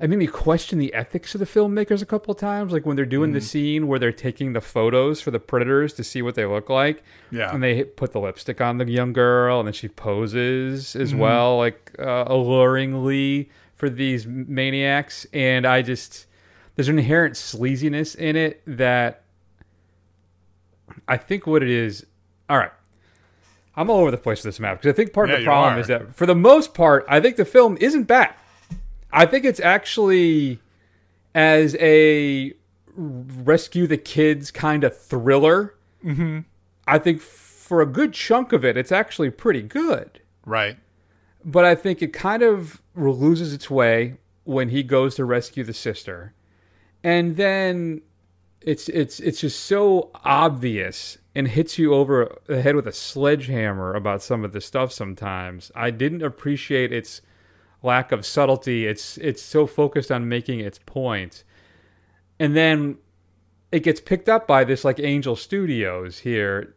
[0.00, 2.94] It made me question the ethics of the filmmakers a couple of times, like when
[2.94, 3.42] they're doing the Mhm.
[3.42, 7.02] scene where they're taking the photos for the predators to see what they look like.
[7.32, 7.52] Yeah.
[7.52, 11.18] and they put the lipstick on the young girl, and then she poses as Mhm.
[11.18, 15.26] well, like uh, alluringly for these maniacs.
[15.32, 16.26] And I just
[16.76, 19.24] there's an inherent sleaziness in it that
[21.08, 22.06] I think what it is.
[22.48, 22.70] All right.
[23.76, 25.44] I'm all over the place with this map because I think part Yeah, of the
[25.46, 25.80] problem are.
[25.80, 28.32] is that for the most part, I think the film isn't bad.
[29.12, 30.60] I think it's actually
[31.34, 32.52] as a
[32.96, 35.74] rescue the kids kind of thriller.
[36.04, 36.44] Mhm.
[36.86, 40.20] I think for a good chunk of it, it's actually pretty good.
[40.44, 40.76] Right.
[41.44, 45.74] But I think it kind of loses its way when he goes to rescue the
[45.74, 46.32] sister,
[47.04, 48.02] and then
[48.60, 53.94] it's it's it's just so obvious and hits you over the head with a sledgehammer
[53.94, 54.92] about some of the stuff.
[54.92, 57.20] Sometimes I didn't appreciate its
[57.82, 58.86] lack of subtlety.
[58.86, 61.44] It's it's so focused on making its point,
[62.38, 62.98] and then
[63.72, 66.74] it gets picked up by this like Angel Studios here,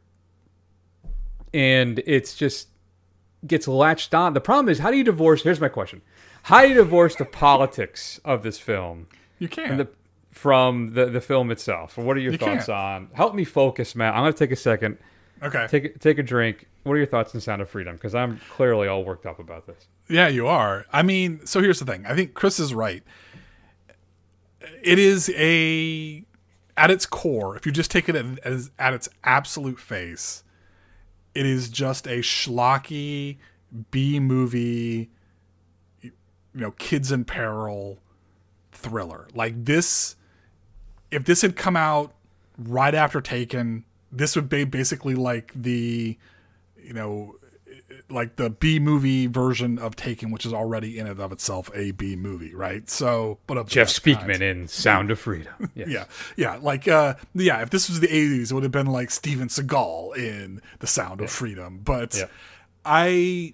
[1.53, 2.69] and it's just
[3.47, 4.33] gets latched on.
[4.33, 5.43] The problem is, how do you divorce?
[5.43, 6.01] Here's my question:
[6.43, 9.07] How do you divorce the politics of this film?
[9.39, 9.77] You can't.
[9.77, 9.87] the,
[10.31, 11.97] from the the film itself.
[11.97, 12.69] What are your You thoughts can't.
[12.69, 13.09] on?
[13.13, 14.13] Help me focus, Matt.
[14.13, 14.97] I'm going to take a second.
[15.43, 15.65] Okay.
[15.69, 16.67] Take a- take a drink.
[16.83, 17.95] What are your thoughts on Sound of Freedom?
[17.95, 19.87] Because I'm clearly all worked up about this.
[20.09, 20.85] Yeah, you are.
[20.91, 22.05] I mean, so here's the thing.
[22.05, 23.03] I think Chris is right.
[24.83, 26.23] It is a
[26.77, 30.43] at its core, if you just take it at- as at its absolute face,
[31.35, 33.37] it is just a schlocky
[33.91, 35.09] B movie
[36.01, 36.11] you
[36.59, 38.01] know, kids in peril
[38.71, 39.27] thriller.
[39.33, 40.15] Like this
[41.11, 42.13] if this had come out
[42.57, 46.17] right after Taken, this would be basically like the
[46.81, 47.35] you know
[48.09, 51.91] like the B movie version of Taken, which is already in and of itself a
[51.91, 52.89] B movie, right?
[52.89, 54.41] So, but of Jeff Speakman kind.
[54.41, 55.53] in Sound of Freedom.
[55.75, 55.87] Yes.
[55.87, 57.61] Yeah, yeah, like uh, yeah.
[57.61, 61.21] If this was the '80s, it would have been like Steven Seagal in The Sound
[61.21, 61.79] of Freedom.
[61.83, 62.25] But Yeah.
[62.83, 63.53] I,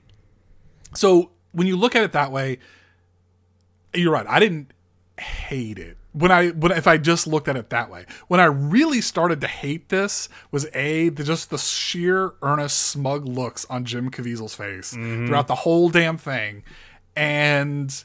[0.96, 2.58] so when you look at it that way,
[3.94, 4.26] you're right.
[4.28, 4.72] I didn't
[5.20, 8.06] hate it when I when if I just looked at it that way.
[8.28, 13.26] When I really started to hate this was a the, just the sheer earnest smug
[13.26, 15.28] looks on Jim Caviezel's face Mhm.
[15.28, 16.64] throughout the whole damn thing,
[17.16, 18.04] and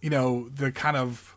[0.00, 1.34] you know the kind of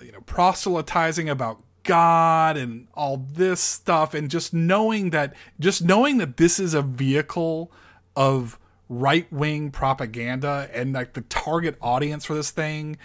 [0.00, 6.18] you know proselytizing about God and all this stuff, and just knowing that just knowing
[6.18, 7.70] that this is a vehicle
[8.16, 12.98] of right wing propaganda, and like the target audience for this thing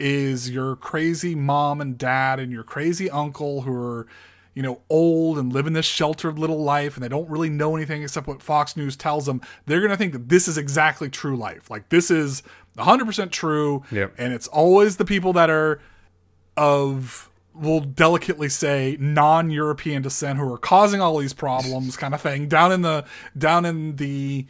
[0.00, 4.06] is your crazy mom and dad and your crazy uncle who are
[4.54, 8.02] you know old and living this sheltered little life and they don't really know anything
[8.02, 11.36] except what Fox News tells them they're going to think that this is exactly true
[11.36, 12.42] life like this is
[12.76, 14.14] 100% true Yep.
[14.18, 15.80] and it's always the people that are
[16.56, 22.48] of we'll delicately say non-European descent who are causing all these problems kind of thing
[22.48, 23.04] down in the
[23.38, 24.46] down in the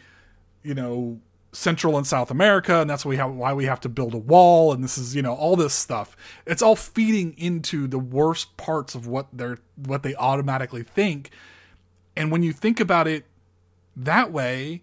[0.62, 1.18] you know
[1.54, 4.18] Central and South America and that's why we have why we have to build a
[4.18, 8.56] wall and this is you know all this stuff it's all feeding into the worst
[8.56, 11.30] parts of what they're what they automatically think
[12.16, 13.24] and when you think about it
[13.96, 14.82] that way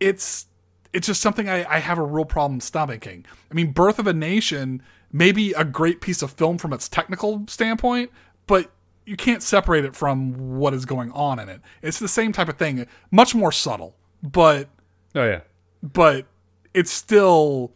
[0.00, 0.46] it's
[0.92, 3.24] it's just something I, I have a real problem stomaching.
[3.50, 6.88] I mean, Birth of a Nation may be a great piece of film from its
[6.88, 8.10] technical standpoint,
[8.46, 8.70] but
[9.06, 11.60] you can't separate it from what is going on in it.
[11.82, 14.68] It's the same type of thing, much more subtle, but
[15.14, 15.40] Oh yeah.
[15.82, 16.26] but
[16.74, 17.72] it's still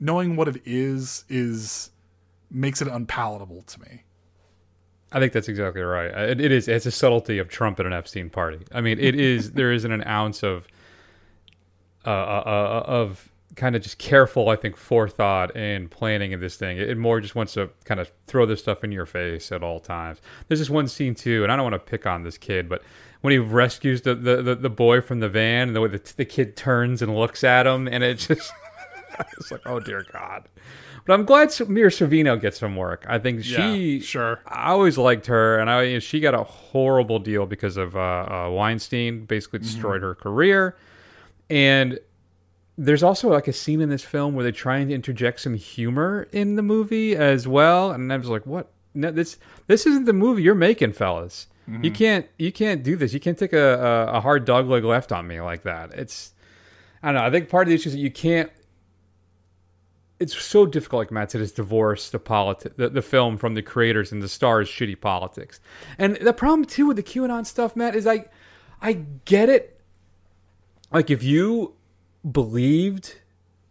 [0.00, 1.90] knowing what it is is
[2.50, 4.02] makes it unpalatable to me.
[5.12, 6.10] I think that's exactly right.
[6.10, 6.68] It, it is.
[6.68, 8.60] It's a subtlety of Trump at an Epstein party.
[8.72, 9.52] I mean, it is.
[9.52, 10.66] there isn't an ounce of,
[12.06, 16.56] uh, uh, uh, of kind of just careful, I think, forethought and planning of this
[16.56, 16.78] thing.
[16.78, 19.62] It, it more just wants to kind of throw this stuff in your face at
[19.62, 20.20] all times.
[20.48, 22.82] There's this one scene too, and I don't want to pick on this kid, but
[23.20, 26.12] when he rescues the the, the, the boy from the van, and the way the,
[26.16, 28.52] the kid turns and looks at him, and it just.
[29.38, 30.48] it's like, oh dear God.
[31.04, 33.04] But I'm glad Mira Sorvino gets some work.
[33.08, 34.40] I think she, Yeah, sure.
[34.46, 38.50] I always liked her, and I she got a horrible deal because of uh, uh,
[38.50, 39.24] Weinstein.
[39.24, 40.76] Basically, destroyed her career.
[41.50, 41.98] And
[42.78, 46.28] there's also like a scene in this film where they're trying to interject some humor
[46.32, 48.70] in the movie as well, and I was like, what?
[48.94, 51.46] No, this this isn't the movie you're making, fellas.
[51.68, 51.94] You Mhm.
[51.94, 53.14] can't you can't do this.
[53.14, 53.74] You can't take a,
[54.10, 55.92] a, a hard dog leg left on me like that.
[55.94, 56.32] It's
[57.02, 57.26] I don't know.
[57.26, 58.50] I think part of the issue is that you can't
[60.20, 63.62] it's so difficult, like Matt said, is divorce the politi- the, the film from the
[63.62, 65.58] creators and the stars' shitty politics.
[65.98, 68.26] And the problem too with the QAnon stuff, Matt, is I
[68.80, 68.92] I
[69.24, 69.80] get it.
[70.92, 71.74] Like if you
[72.30, 73.16] believed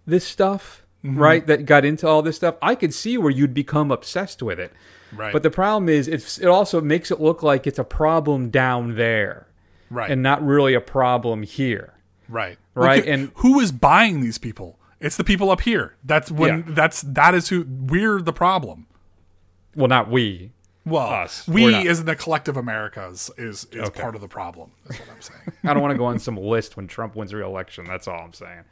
[0.05, 1.17] this stuff, Mhm.
[1.19, 4.59] right, that got into all this stuff, I could see where you'd become obsessed with
[4.59, 4.71] it.
[5.13, 5.33] Right.
[5.33, 8.95] But the problem is it's it also makes it look like it's a problem down
[8.95, 9.47] there.
[9.89, 10.09] Right.
[10.09, 11.93] And not really a problem here.
[12.29, 12.57] Right.
[12.75, 13.03] Right.
[13.03, 14.79] At- and who is buying these people?
[15.01, 15.95] It's the people up here.
[16.03, 16.73] That's when Yeah.
[16.75, 18.87] that's that is who we're the problem.
[19.75, 20.51] well, not we.
[20.85, 21.47] Well, us.
[21.47, 24.01] We as in the collective Americas is is Okay.
[24.01, 24.71] part of the problem.
[24.87, 25.41] That's what I'm saying.
[25.63, 27.85] I don't want to go on some list when Trump wins re-election.
[27.85, 28.63] That's all I'm saying.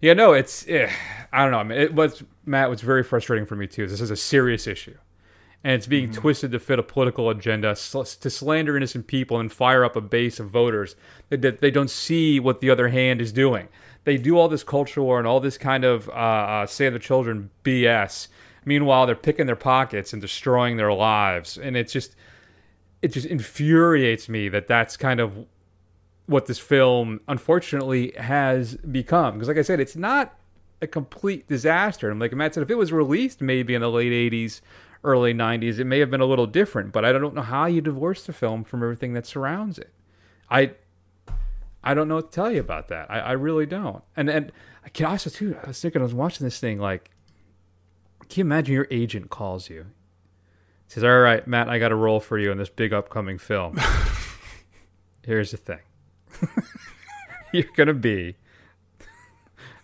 [0.00, 0.90] Yeah, no, it's eh,
[1.32, 1.58] I don't know.
[1.58, 2.68] I mean, it was Matt.
[2.68, 4.96] What's very frustrating for me too is this is a serious issue,
[5.64, 9.50] and it's being twisted to fit a political agenda, sl- to slander innocent people and
[9.52, 10.96] fire up a base of voters
[11.30, 13.68] that, that they don't see what the other hand is doing.
[14.04, 16.98] They do all this cultural war and all this kind of uh, uh, save the
[16.98, 18.28] children BS.
[18.66, 22.16] Meanwhile, they're picking their pockets and destroying their lives, and it's just
[23.00, 25.46] it just infuriates me that that's kind of
[26.26, 29.34] what this film unfortunately has become.
[29.34, 30.34] Because, like I said, it's not
[30.82, 32.10] a complete disaster.
[32.10, 34.60] And like Matt said, if it was released maybe in the late '80s,
[35.04, 36.92] early '90s, it may have been a little different.
[36.92, 39.92] But I don't know how you divorce the film from everything that surrounds it.
[40.50, 40.72] I
[41.84, 43.08] I don't know what to tell you about that.
[43.08, 44.02] I, I really don't.
[44.16, 44.50] And and
[44.84, 45.56] I can also too.
[45.62, 46.80] I was thinking, I was watching this thing.
[46.80, 47.10] Like,
[48.28, 49.86] can you imagine your agent calls you?
[50.88, 53.78] Says, "All right, Matt, I got a role for you in this big upcoming film.
[55.24, 55.80] Here's the thing:
[57.52, 58.36] you're gonna be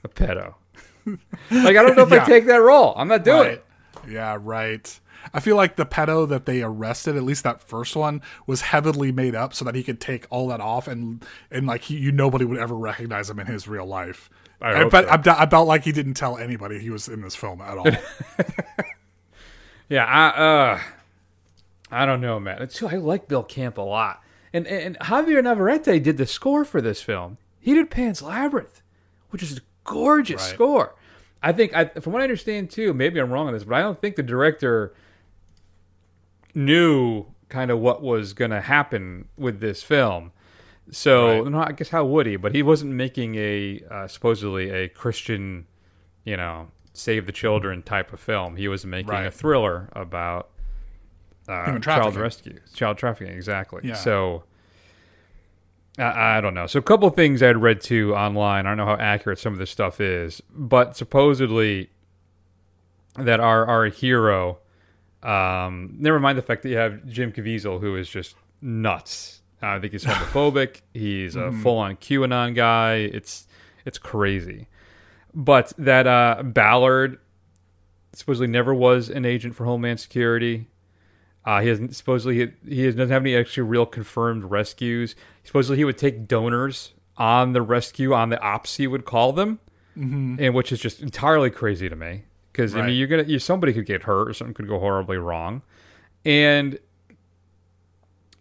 [0.04, 0.54] a pedo.
[1.06, 1.16] like,
[1.50, 2.22] I don't know if Yeah.
[2.22, 2.94] I take that role.
[2.96, 3.52] I'm not doing Right.
[3.52, 3.64] it.
[4.08, 4.98] Yeah, right.
[5.32, 9.12] I feel like the pedo that they arrested, at least that first one, was heavily
[9.12, 12.10] made up so that he could take all that off and and like he, you
[12.12, 14.28] nobody would ever recognize him in his real life.
[14.62, 15.10] I hope bet so.
[15.10, 17.76] I, bet- I felt like he didn't tell anybody he was in this film at
[17.78, 17.86] all.
[19.88, 20.80] Yeah, I uh,
[21.90, 22.62] I don't know, man.
[22.62, 24.22] It's, I like Bill Camp a lot,
[24.54, 27.36] And, and Javier Navarrete did the score for this film.
[27.60, 28.80] He did Pan's Labyrinth,
[29.28, 30.54] which is a gorgeous Right.
[30.54, 30.94] score.
[31.42, 33.80] I think, I, from what I understand too, maybe I'm wrong on this, but I
[33.82, 34.94] don't think the director
[36.54, 40.32] knew kind of what was going to happen with this film.
[40.90, 42.36] So, no, I guess how would he?
[42.36, 45.66] But he wasn't making a uh, supposedly a Christian,
[46.24, 48.56] you know, save the children type of film.
[48.56, 50.50] He was making a thriller about
[51.48, 53.82] uh, child rescue, child trafficking, exactly.
[53.84, 53.94] Yeah.
[53.94, 54.44] So,
[55.98, 56.66] I, I don't know.
[56.66, 58.66] So, a couple of things I'd read too online.
[58.66, 61.90] I don't know how accurate some of this stuff is, but supposedly
[63.16, 64.58] that our our hero,
[65.22, 69.41] um, never mind the fact that you have Jim Caviezel, who is just nuts.
[69.62, 70.80] I think he's homophobic.
[70.92, 71.62] he's a Mhm.
[71.62, 72.94] full on QAnon guy.
[72.96, 73.46] It's
[73.84, 74.68] it's crazy.
[75.34, 77.18] But that uh, Ballard
[78.12, 80.68] supposedly never was an agent for Homeland Security.
[81.44, 85.16] Uh, he hasn't supposedly he, he doesn't have any actually real confirmed rescues.
[85.44, 89.58] Supposedly he would take donors on the rescue on the ops he would call them,
[89.98, 90.38] Mhm.
[90.40, 92.86] and which is just entirely crazy to me because I Right.
[92.88, 95.62] mean you're gonna you, somebody could get hurt or something could go horribly wrong,
[96.24, 96.78] and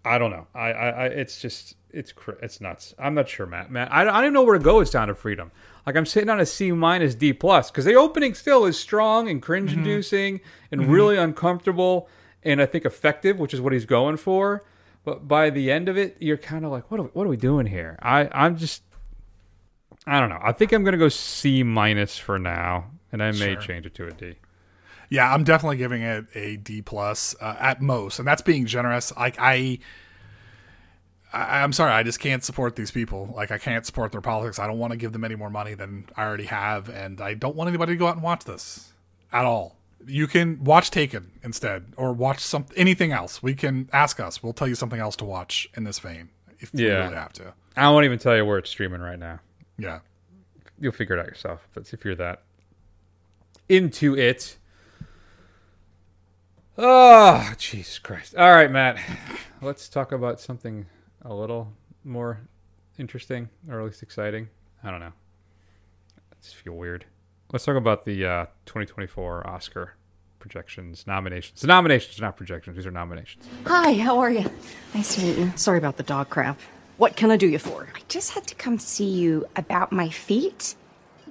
[0.03, 0.47] I don't know.
[0.55, 2.95] I, I, I it's just it's cr- it's nuts.
[2.97, 3.69] I'm not sure, Matt.
[3.71, 5.51] Matt, I, I don't even know where to go with Sound of Freedom.
[5.85, 9.29] Like I'm sitting on a C minus D plus because the opening still is strong
[9.29, 10.41] and cringe inducing
[10.71, 10.89] and Mhm.
[10.91, 12.07] really uncomfortable
[12.43, 14.63] and I think effective, which is what he's going for.
[15.03, 17.37] But by the end of it, you're kind of like, what are, what are we
[17.37, 17.97] doing here?
[18.01, 18.83] I I'm just
[20.07, 20.39] I don't know.
[20.41, 23.55] I think I'm gonna go C minus for now, and I may Sure.
[23.61, 24.35] change it to a D.
[25.11, 29.13] Yeah, I'm definitely giving it a D plus uh, at most, and that's being generous.
[29.17, 29.79] Like I,
[31.33, 33.29] I, I'm sorry, I just can't support these people.
[33.35, 34.57] Like I can't support their politics.
[34.57, 37.33] I don't want to give them any more money than I already have, and I
[37.33, 38.93] don't want anybody to go out and watch this
[39.33, 39.75] at all.
[40.07, 43.43] You can watch Taken instead, or watch some anything else.
[43.43, 44.41] We can ask us.
[44.41, 46.29] We'll tell you something else to watch in this vein
[46.61, 47.53] if you really have to.
[47.75, 49.41] I won't even tell you where it's streaming right now.
[49.77, 49.99] Yeah.
[50.79, 52.43] You'll figure it out yourself if, if you're that
[53.67, 54.57] into it.
[56.83, 58.35] Oh, Jesus Christ.
[58.35, 58.97] All right, Matt.
[59.61, 60.87] Let's talk about something
[61.21, 61.71] a little
[62.03, 62.41] more
[62.97, 64.49] interesting or at least exciting.
[64.83, 65.13] I don't know.
[66.17, 67.05] I just feel weird.
[67.53, 69.93] Let's talk about the uh, 2024 Oscar
[70.39, 71.61] projections, nominations.
[71.61, 72.77] The nominations, not projections.
[72.77, 73.47] These are nominations.
[73.67, 74.49] Hi, how are you?
[74.95, 75.53] Nice to meet you.
[75.57, 76.59] Sorry about the dog crap.
[76.97, 77.89] What can I do you for?
[77.93, 80.73] I just had to come see you about my feet.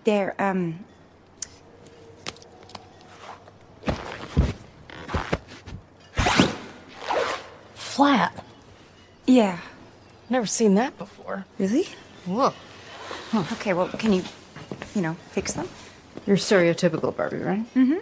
[0.05, 0.85] They're, um.
[8.01, 8.47] Flat.
[9.27, 9.59] Yeah.
[10.31, 11.45] Never seen that before.
[11.59, 11.87] Really?
[12.25, 12.55] Whoa.
[13.53, 14.25] Okay, well, can you,
[14.95, 15.69] you know, fix them?
[16.27, 17.75] You're stereotypical Barbie, right?
[17.75, 17.99] Mm-hmm.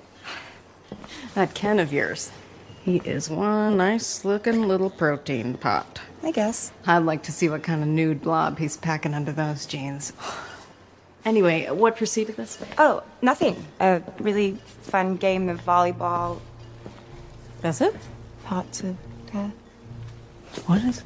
[1.35, 2.31] That Ken of yours.
[2.85, 6.01] He is one nice looking little protein pot.
[6.23, 6.71] I guess.
[6.87, 10.13] I'd like to see what kind of nude blob he's packing under those jeans.
[11.25, 12.57] Anyway, what preceded this?
[12.79, 13.67] Oh, nothing.
[13.81, 16.41] A really fun game of volleyball.
[17.61, 17.97] That's it?
[18.45, 18.97] Pots of
[19.33, 19.53] death.
[20.67, 21.03] What is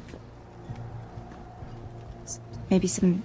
[2.69, 3.21] Maybe some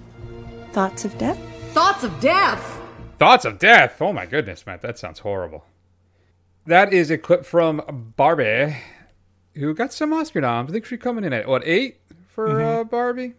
[0.73, 1.39] thoughts of death?
[1.73, 2.79] Thoughts of death!
[3.17, 4.01] Thoughts of death.
[4.01, 5.65] Oh my goodness, Matt, that sounds horrible.
[6.65, 8.75] That is a clip from Barbie,
[9.55, 10.69] who got some Oscar noms.
[10.69, 13.33] I think she's coming in at what eight for uh, Barbie,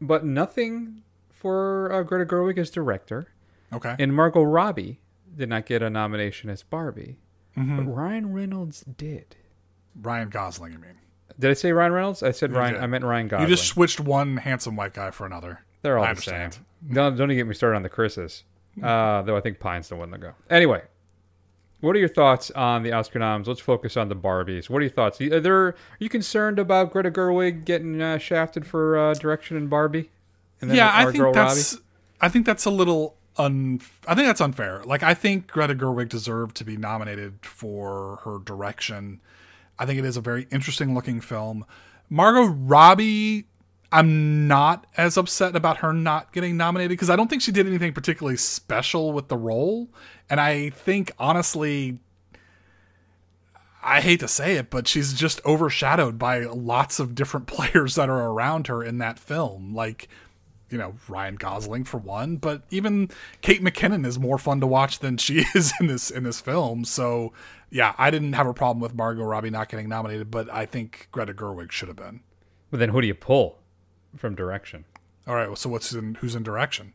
[0.00, 3.28] but nothing for uh, Greta Gerwig as director.
[3.72, 3.96] Okay.
[3.98, 5.00] And Margot Robbie
[5.36, 7.16] did not get a nomination as Barbie,
[7.56, 7.76] Mhm.
[7.78, 9.36] but Ryan Reynolds did.
[10.00, 10.98] Ryan Gosling, I mean.
[11.38, 12.22] Did I say Ryan Reynolds?
[12.22, 12.74] I said You Ryan.
[12.74, 12.82] did.
[12.82, 13.48] I meant Ryan Gosling.
[13.48, 15.60] You just switched one handsome white guy for another.
[15.82, 16.34] They're all I the same.
[16.34, 16.64] understand.
[16.92, 18.44] Don't, don't even get me started on the Chris's.
[18.82, 20.32] Uh, though I think Pine's the one to go.
[20.50, 20.82] Anyway,
[21.80, 23.46] what are your thoughts on the Oscar noms?
[23.48, 24.68] Let's focus on the Barbies.
[24.70, 25.20] What are your thoughts?
[25.20, 29.66] Are, there, are you concerned about Greta Gerwig getting uh, shafted for uh, direction in
[29.68, 30.10] Barbie?
[30.60, 31.74] And yeah, I think girl that's.
[31.74, 31.84] Robbie?
[32.20, 33.80] I think that's a little un.
[34.08, 34.82] I think that's unfair.
[34.84, 39.20] Like I think Greta Gerwig deserved to be nominated for her direction.
[39.78, 41.64] I think it is a very interesting looking film.
[42.10, 43.46] Margot Robbie,
[43.92, 47.66] I'm not as upset about her not getting nominated because I don't think she did
[47.66, 49.88] anything particularly special with the role.
[50.28, 52.00] And I think honestly,
[53.82, 58.08] I hate to say it, but she's just overshadowed by lots of different players that
[58.10, 59.74] are around her in that film.
[59.74, 60.08] Like,
[60.70, 63.10] you know, Ryan Gosling for one, but even
[63.40, 66.84] Kate McKinnon is more fun to watch than she is in this in this film.
[66.84, 67.32] So,
[67.70, 71.08] yeah, I didn't have a problem with Margot Robbie not getting nominated, but I think
[71.12, 72.20] Greta Gerwig should have been.
[72.70, 73.58] But then who do you pull
[74.16, 74.84] from direction?
[75.26, 76.92] All right, well, so what's in who's in direction?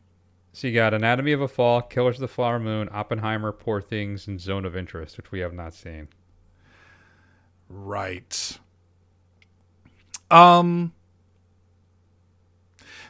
[0.52, 4.28] So you got Anatomy of a Fall, Killers of the Flower Moon, Oppenheimer, Poor Things,
[4.28, 6.08] and Zone of Interest, which we have not seen.
[7.68, 8.58] Right.
[10.30, 10.92] Um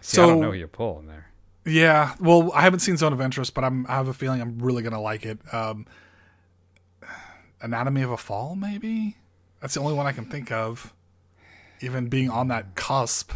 [0.01, 1.31] See, I don't know who you pull in there.
[1.65, 4.59] Yeah, well, I haven't seen Zone of Interest, but I'm I have a feeling I'm
[4.59, 5.39] really gonna like it.
[5.53, 5.87] Um,
[7.65, 9.17] Anatomy of a Fall, maybe.
[9.61, 10.93] That's the only one I can think of.
[11.81, 13.33] Even being on that cusp.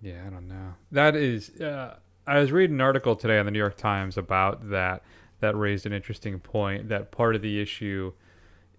[0.00, 0.74] Yeah, I don't know.
[0.92, 4.70] That is, uh, I was reading an article today on the New York Times about
[4.70, 5.02] that.
[5.40, 6.88] That raised an interesting point.
[6.88, 8.12] That part of the issue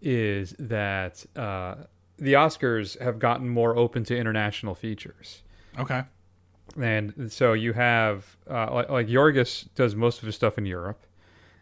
[0.02, 1.76] is that uh,
[2.18, 5.44] the Oscars have gotten more open to international features.
[5.78, 6.04] Okay.
[6.80, 11.06] And so you have uh, like, like Yorgos does most of his stuff in Europe,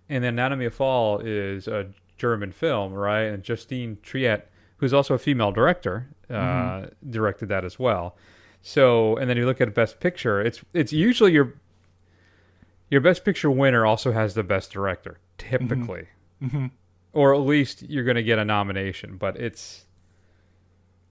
[0.10, 1.88] and then Anatomy of Fall is a
[2.18, 3.24] German film, right?
[3.24, 4.44] And Justine Triet,
[4.78, 6.92] who's also a female director, uh, Mhm.
[7.10, 8.18] directed that as well.
[8.62, 10.42] So, and then you look at Best Picture.
[10.42, 11.54] It's it's usually your
[12.90, 16.08] your Best Picture winner also has the Best Director, typically,
[16.44, 16.72] Mhm.
[17.14, 19.16] or at least you're going to get a nomination.
[19.18, 19.86] But it's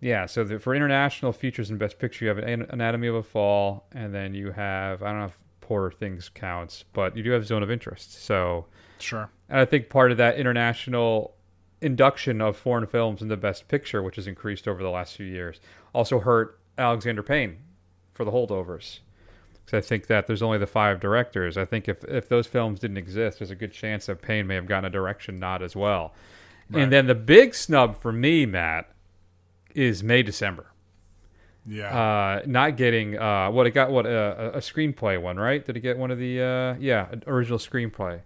[0.01, 0.27] yeah.
[0.27, 3.87] So the, for international features in Best Picture, you have An- Anatomy of a Fall,
[3.93, 7.45] and then you have I don't know if Poor Things counts, but you do have
[7.47, 8.13] Zone of Interest.
[8.13, 8.67] So
[8.99, 9.31] Sure.
[9.49, 11.35] and I think part of that international
[11.81, 15.27] induction of foreign films in the Best Picture, which has increased over the last few
[15.27, 15.61] years,
[15.93, 17.59] also hurt Alexander Payne
[18.15, 19.01] for the holdovers.
[19.65, 21.57] Because I think that there's only the five directors.
[21.57, 24.55] I think if, if those films didn't exist, there's a good chance that Payne may
[24.55, 26.15] have gotten a direction nod as well.
[26.71, 26.83] Right.
[26.83, 28.91] And then the big snub for me, Matt,
[29.75, 30.67] is May December.
[31.67, 31.97] Yeah.
[31.97, 35.65] Uh, not getting uh, what it got what uh, a screenplay one right?
[35.65, 38.23] Did it get one of the uh, yeah original screenplay?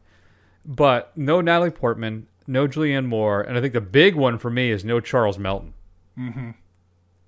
[0.64, 4.70] But no Natalie Portman, no Julianne Moore, and I think the big one for me
[4.70, 5.74] is no Charles Melton.
[6.18, 6.50] Mm-hmm.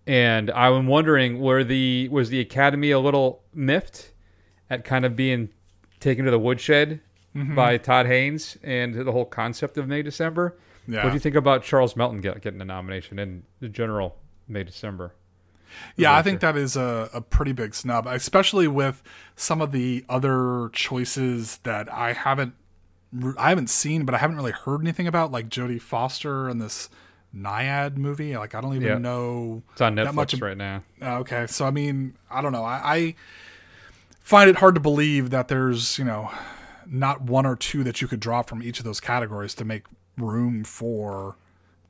[0.07, 4.13] And I'm wondering where the was the Academy a little miffed
[4.69, 5.49] at kind of being
[6.01, 7.01] taken to the woodshed
[7.35, 7.57] Mhm.
[7.57, 10.57] by Todd Haynes and the whole concept of May December.
[10.87, 11.03] Yeah.
[11.03, 14.17] What do you think about Charles Melton get, getting a nomination in the general
[14.47, 15.15] May December?
[15.97, 19.03] Yeah, I think that is a, a pretty big snub, especially with
[19.35, 22.55] some of the other choices that I haven't
[23.39, 26.89] I haven't seen, but I haven't really heard anything about, like Jodie Foster and this
[27.37, 28.37] Nyad movie.
[28.37, 30.83] Like I don't even know It's on that Netflix much ab- right now.
[31.01, 32.65] Uh, Okay, so I mean, I don't know.
[32.65, 33.15] I, I
[34.21, 36.31] find it hard to believe that there's you know
[36.87, 39.85] not one or two that you could draw from each of those categories to make
[40.19, 41.37] room for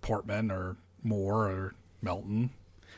[0.03, 2.51] Portman or Moore or Melton.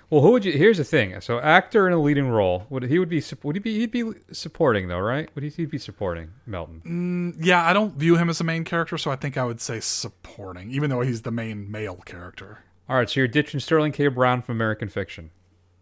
[0.08, 0.52] Well, who would you?
[0.52, 1.20] Here's the thing.
[1.20, 2.66] So, actor in a leading role.
[2.70, 3.22] Would he would be?
[3.42, 3.78] Would he be?
[3.78, 5.28] He'd be supporting though, right?
[5.34, 7.34] Would he he'd be supporting Melton?
[7.36, 9.60] Mm, yeah, I don't view him as a main character, so I think I would
[9.60, 12.62] say supporting, even though he's the main male character.
[12.88, 13.10] All right.
[13.10, 14.06] So you're ditching Sterling K.
[14.06, 15.30] Brown from American Fiction.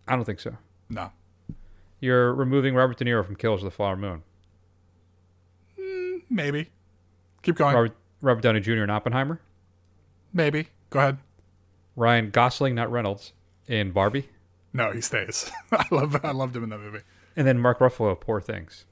[0.08, 0.56] I don't think so.
[0.88, 1.12] No.
[2.00, 4.22] You're removing Robert De Niro from Killers of the Flower Moon.
[6.30, 6.70] Maybe.
[7.42, 7.74] Keep going.
[7.74, 8.82] Robert, Robert Downey Jr.
[8.84, 9.40] in Oppenheimer.
[10.32, 10.68] Maybe.
[10.90, 11.18] Go ahead.
[11.96, 13.32] Ryan Gosling, not Reynolds,
[13.68, 14.28] in Barbie.
[14.72, 15.50] No, he stays.
[15.72, 16.24] I love.
[16.24, 17.00] I loved him in that movie.
[17.36, 18.84] And then Mark Ruffalo, Poor Things.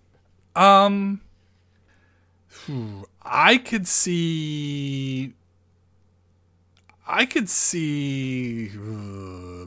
[0.54, 1.20] Um,
[3.22, 5.34] I could see.
[7.06, 8.70] I could see.
[8.70, 9.66] uh,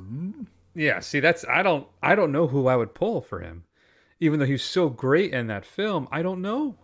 [0.74, 3.64] Yeah, see, that's I don't I don't know who I would pull for him,
[4.20, 6.08] even though he's so great in that film.
[6.12, 6.76] I don't know.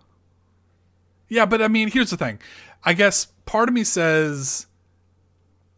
[1.30, 2.40] Yeah, but I mean, here's the thing.
[2.84, 4.66] I guess part of me says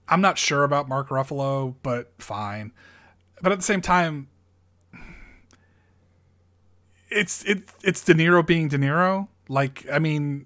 [0.08, 2.72] I'm not sure about Mark Ruffalo, but fine.
[3.42, 4.28] But at the same time,
[7.10, 9.28] it's it it's De Niro being De Niro.
[9.50, 10.46] Like, I mean,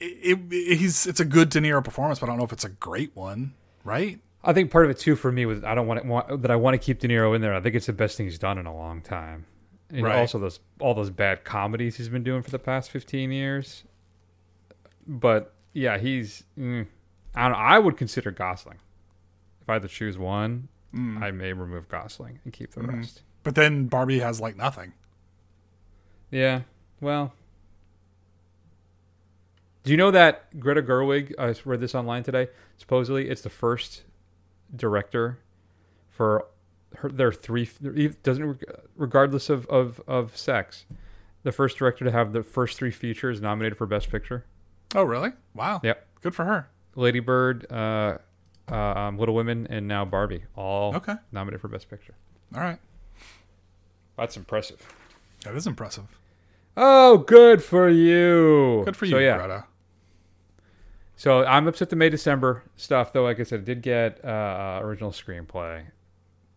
[0.00, 2.64] it, it, he's it's a good De Niro performance, but I don't know if it's
[2.64, 3.54] a great one,
[3.84, 4.20] right?
[4.42, 6.50] I think part of it too for me was I don't want, it, want that
[6.50, 7.54] I want to keep De Niro in there.
[7.54, 9.46] I think it's the best thing he's done in a long time.
[9.90, 10.18] And Right.
[10.18, 13.84] also those all those bad comedies he's been doing for the past fifteen years.
[15.06, 16.44] But yeah, he's.
[16.58, 16.86] Mm,
[17.34, 17.54] I know.
[17.54, 18.78] I would consider Gosling.
[19.62, 21.20] If I had to choose one, Mm.
[21.20, 22.98] I may remove Gosling and keep the Mhm.
[22.98, 23.22] rest.
[23.42, 24.92] But then Barbie has like nothing.
[26.30, 26.62] Yeah.
[27.00, 27.32] Well.
[29.82, 31.34] Do you know that Greta Gerwig?
[31.38, 32.48] I read this online today.
[32.78, 34.04] Supposedly, it's the first
[34.74, 35.38] director
[36.08, 36.46] for
[36.98, 37.68] her, their three.
[38.22, 38.62] Doesn't
[38.96, 40.86] regardless of, of of sex,
[41.42, 44.44] the first director to have the first three features nominated for Best Picture.
[44.94, 45.32] Oh, really?
[45.54, 45.80] Wow.
[45.82, 46.06] Yep.
[46.22, 46.68] Good for her.
[46.96, 48.18] Lady Bird, uh,
[48.70, 51.14] uh, um, Little Women, and now Barbie, all Okay.
[51.32, 52.14] nominated for Best Picture.
[52.54, 52.78] All right.
[54.16, 54.80] That's impressive.
[55.44, 56.04] That is impressive.
[56.76, 58.82] Oh, good for you.
[58.84, 59.38] Good for So, you, yeah.
[59.38, 59.64] Greta.
[61.16, 63.22] So I'm upset the May December stuff, though.
[63.24, 65.84] Like I said, it did get uh, original screenplay,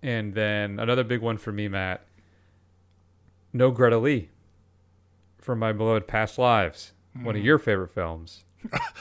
[0.02, 2.06] and then another big one for me, Matt.
[3.54, 4.30] No Greta Lee
[5.38, 7.46] from my beloved Past Lives, one of Mm.
[7.46, 8.44] your favorite films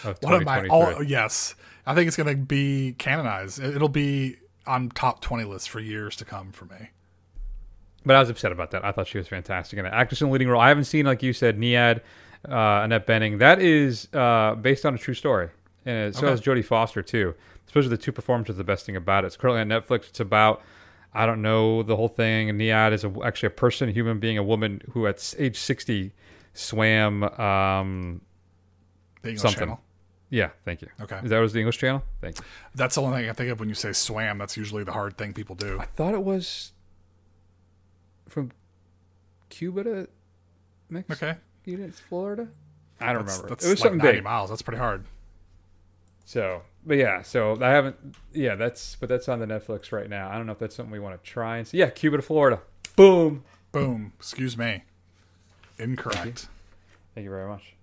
[0.04, 0.68] of One of my 2023.
[0.70, 1.54] all yes,
[1.86, 3.58] I think it's going to be canonized.
[3.60, 4.36] It- It'll be
[4.66, 6.90] on top twenty lists for years to come for me.
[8.04, 8.84] But I was upset about that.
[8.84, 9.92] I thought she was fantastic in it.
[9.92, 10.60] Actress in the leading role.
[10.60, 12.00] I haven't seen, like you said, Nyad,
[12.48, 13.38] uh, Annette Bening.
[13.40, 15.48] That is uh, based on a true story,
[15.84, 16.34] and so Okay.
[16.34, 17.34] is Jodie Foster too.
[17.66, 18.54] Especially the two performances.
[18.54, 19.28] are The best thing about it.
[19.28, 20.08] It's currently on Netflix.
[20.08, 20.62] It's about
[21.14, 22.48] I don't know the whole thing.
[22.50, 25.56] And Nyad is a, actually a person, a human being, a woman who at age
[25.58, 26.12] sixty
[26.54, 28.20] swam um,
[29.26, 29.58] The English something.
[29.60, 29.80] Channel.
[30.30, 30.88] Yeah, thank you.
[31.00, 31.20] Okay.
[31.22, 32.02] Is that was the English Channel?
[32.20, 32.44] Thank you.
[32.74, 34.38] That's the only thing I think of when you say swam.
[34.38, 35.78] That's usually the hard thing people do.
[35.78, 36.72] I thought it was
[38.28, 38.50] from
[39.50, 40.08] Cuba to
[40.90, 41.36] Mexico.
[41.64, 41.76] Okay.
[41.76, 42.48] to Florida.
[43.00, 43.48] I don't That's- remember.
[43.50, 44.24] That's it was like something 90 big.
[44.24, 44.50] miles.
[44.50, 45.04] That's pretty hard.
[46.24, 48.16] So, but yeah, so I haven't.
[48.32, 50.28] Yeah, that's but that's on the Netflix right now.
[50.28, 51.78] I don't know if that's something we want to try and see.
[51.78, 52.60] Yeah, Cuba to Florida.
[52.96, 53.44] Boom.
[53.70, 54.12] Boom.
[54.18, 54.82] Excuse me.
[55.78, 56.48] Incorrect.
[57.14, 57.75] Thank you very much.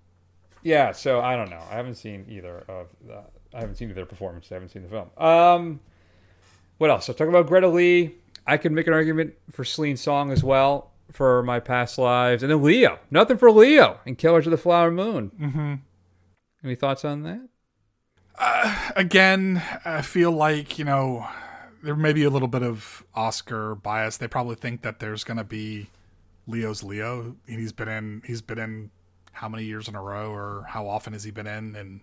[0.64, 1.62] Yeah, so I don't know.
[1.70, 4.48] I haven't seen either of the, I haven't seen either performance.
[4.52, 5.10] I haven't seen the film.
[5.18, 5.80] Um,
[6.78, 7.06] what else?
[7.06, 8.16] So talk about Greta Lee.
[8.48, 12.52] I could make an argument for Celine Song as well for my past lives, and
[12.52, 12.98] then Leo.
[13.12, 15.32] Nothing for Leo and Killers of the Flower Moon.
[15.40, 15.74] Mm-hmm.
[16.64, 17.48] Any thoughts on that?
[18.96, 21.28] Again, I feel like, you know,
[21.84, 24.18] there may be a little bit of Oscar bias.
[24.18, 25.90] They probably think that there's going to be
[26.48, 27.36] Leo's Leo.
[27.48, 28.92] And he's been in, he's been in
[29.34, 31.76] how many years in a row or how often has he been in?
[31.76, 32.00] And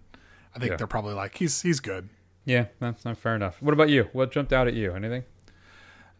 [0.54, 0.76] I think Yeah.
[0.76, 2.08] they're probably like, he's, he's good.
[2.44, 3.60] Yeah, that's not fair enough.
[3.62, 4.08] What about you?
[4.12, 4.92] What jumped out at you?
[4.94, 5.24] Anything?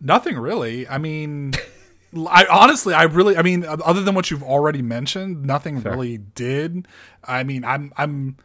[0.01, 0.89] Nothing really.
[0.89, 1.53] I mean,
[2.29, 5.93] I honestly, I really, I mean, other than what you've already mentioned, nothing Fair.
[5.93, 6.87] really did.
[7.25, 8.37] I mean, I'm, I'm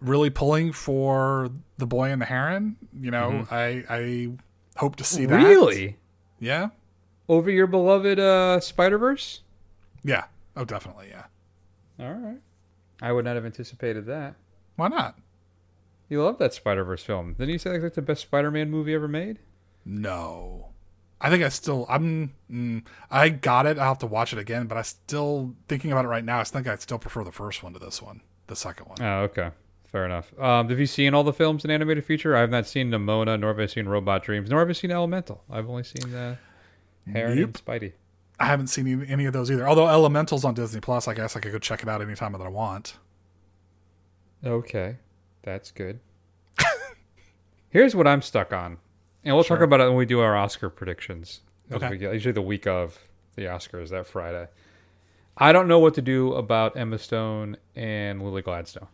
[0.00, 2.76] really pulling for the boy and the heron.
[2.98, 3.52] You know, Mhm.
[3.52, 4.30] I, I
[4.78, 5.36] hope to see that.
[5.36, 5.96] Really?
[6.40, 6.68] Yeah.
[7.28, 9.40] Over your beloved uh, Spider Verse?
[10.02, 10.24] Yeah.
[10.56, 11.08] Oh, definitely.
[11.10, 11.24] Yeah.
[12.00, 12.38] All right.
[13.02, 14.34] I would not have anticipated that.
[14.76, 15.18] Why not?
[16.08, 17.34] You love that Spider Verse film.
[17.34, 19.38] Didn't you say that's like the best Spider Man movie ever made?
[19.84, 20.68] No.
[21.20, 23.78] I think I still, I'm, mm, I got it.
[23.78, 26.44] I'll have to watch it again, but I still, thinking about it right now, I
[26.44, 28.98] think I still prefer the first one to this one, the second one.
[29.00, 29.50] Oh, okay.
[29.86, 30.38] Fair enough.
[30.38, 32.36] Um, have you seen all the films in animated feature?
[32.36, 34.90] I have not seen Nimona, nor have I seen Robot Dreams, nor have I seen
[34.90, 35.42] Elemental.
[35.50, 36.36] I've only seen uh,
[37.10, 37.44] Heron Nope.
[37.44, 37.92] and Spidey.
[38.38, 39.66] I haven't seen any- of those either.
[39.68, 42.40] Although Elemental's on Disney Plus, I guess I could go check it out anytime that
[42.40, 42.96] I want.
[44.44, 44.96] Okay,
[45.42, 46.00] that's good.
[47.70, 48.78] Here's what I'm stuck on,
[49.24, 51.40] and we'll talk about it when we do our Oscar predictions.
[51.72, 51.96] Okay.
[52.12, 52.98] usually the week of
[53.36, 54.48] the Oscars, that Friday.
[55.38, 58.86] I don't know what to do about Emma Stone and Lily Gladstone.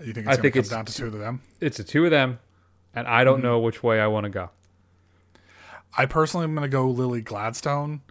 [0.00, 1.40] You think it's I think it's down to two of them?
[1.60, 2.38] It's the two of them,
[2.94, 3.44] and I don't Mhm.
[3.44, 4.50] know which way I want to go.
[5.96, 8.02] I personally am going to go Lily Gladstone.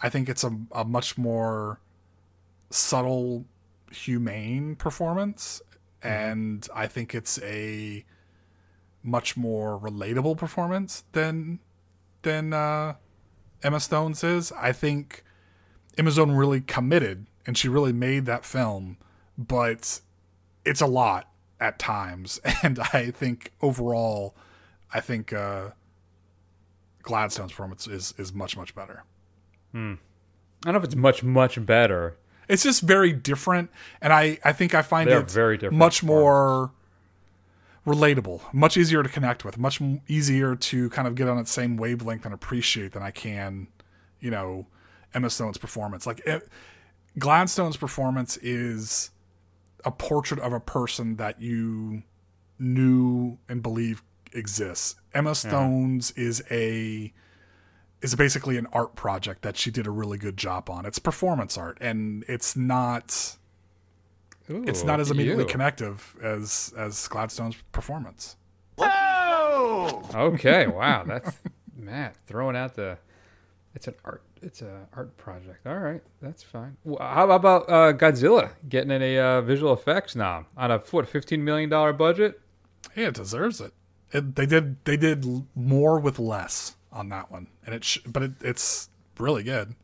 [0.00, 1.80] I think it's a, a much more
[2.70, 3.44] subtle,
[3.90, 5.60] humane performance,
[6.02, 8.04] and I think it's a
[9.02, 11.60] much more relatable performance than
[12.22, 12.94] than uh,
[13.62, 14.50] Emma Stone's is.
[14.52, 15.22] I think
[15.96, 18.96] Emma Stone really committed, and she really made that film,
[19.36, 20.00] but
[20.64, 21.30] it's a lot
[21.60, 24.34] at times, and I think overall,
[24.92, 25.34] I think.
[25.34, 25.70] Uh,
[27.06, 29.04] Gladstone's performance is is much much better.
[29.72, 29.94] Hmm.
[30.64, 32.16] I don't know if it's much much better.
[32.48, 33.70] It's just very different,
[34.02, 36.72] and I I think I find it very different much more
[37.86, 41.76] relatable, much easier to connect with, much easier to kind of get on its same
[41.76, 43.68] wavelength and appreciate than I can,
[44.18, 44.66] you know,
[45.14, 46.06] Emma Stone's performance.
[46.06, 46.48] Like it,
[47.18, 49.12] Gladstone's performance is
[49.84, 52.02] a portrait of a person that you
[52.58, 54.02] knew and believe
[54.32, 54.96] exists.
[55.16, 57.12] Emma Stone's is a
[58.02, 60.84] is basically an art project that she did a really good job on.
[60.84, 63.36] It's performance art and it's not
[64.48, 65.48] it's not as immediately you.
[65.48, 68.36] connective as as Gladstone's performance.
[68.78, 70.02] Oh!
[70.14, 71.32] Okay, wow, that's
[71.76, 72.98] Matt throwing out the.
[73.74, 74.22] It's an art.
[74.42, 75.66] It's a art project.
[75.66, 76.76] All right, that's fine.
[76.84, 81.44] Well, how about uh, Godzilla getting a uh, visual effects nom on a what fifteen
[81.44, 82.40] million dollar budget?
[82.94, 83.72] Yeah, it deserves it.
[84.12, 84.34] It.
[84.36, 88.32] They did they did more with less on that one, and it sh- but it,
[88.40, 88.88] it's
[89.18, 89.74] really good.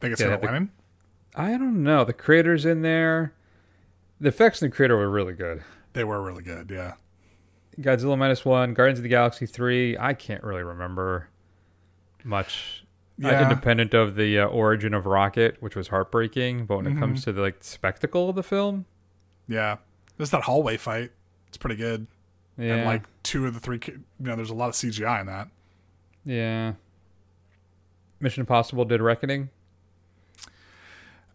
[0.00, 0.70] Think it's Yeah, gonna win?
[1.34, 2.04] I don't know.
[2.04, 3.32] The creators in there,
[4.20, 5.62] the effects in the creator were really good.
[5.92, 6.70] They were really good.
[6.70, 6.94] Yeah.
[7.80, 9.96] Godzilla minus one, Guardians of the Galaxy three.
[9.98, 11.28] I can't really remember
[12.24, 12.84] much.
[13.22, 13.42] uh, Yeah.
[13.42, 17.24] independent of the uh, origin of Rocket, which was heartbreaking, but when it comes Mhm.
[17.24, 18.86] to the like spectacle of the film,
[19.48, 19.76] Yeah,
[20.16, 21.12] there's that hallway fight.
[21.48, 22.06] It's pretty good.
[22.56, 22.86] And Yeah.
[22.86, 25.48] like two of the three, you know, there's a lot of CGI in that.
[26.24, 26.72] yeah.
[28.20, 29.48] Mission Impossible Dead Reckoning.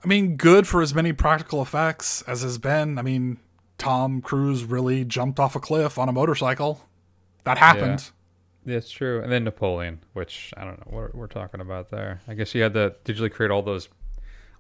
[0.03, 2.97] I mean, good for as many practical effects as has been.
[2.97, 3.39] I mean,
[3.77, 6.81] Tom Cruise really jumped off a cliff on a motorcycle.
[7.43, 8.09] That happened.
[8.65, 9.21] That's true.
[9.21, 12.21] And then Napoleon, which I don't know what we're talking about there.
[12.27, 13.89] I guess you had to digitally create all those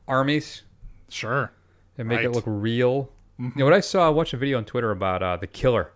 [0.07, 0.63] armies.
[1.09, 1.51] Sure.
[1.97, 3.09] And make it look real.
[3.39, 3.51] Mhm.
[3.55, 4.05] You know what I saw?
[4.05, 5.91] I watched a video on Twitter about uh, the killer.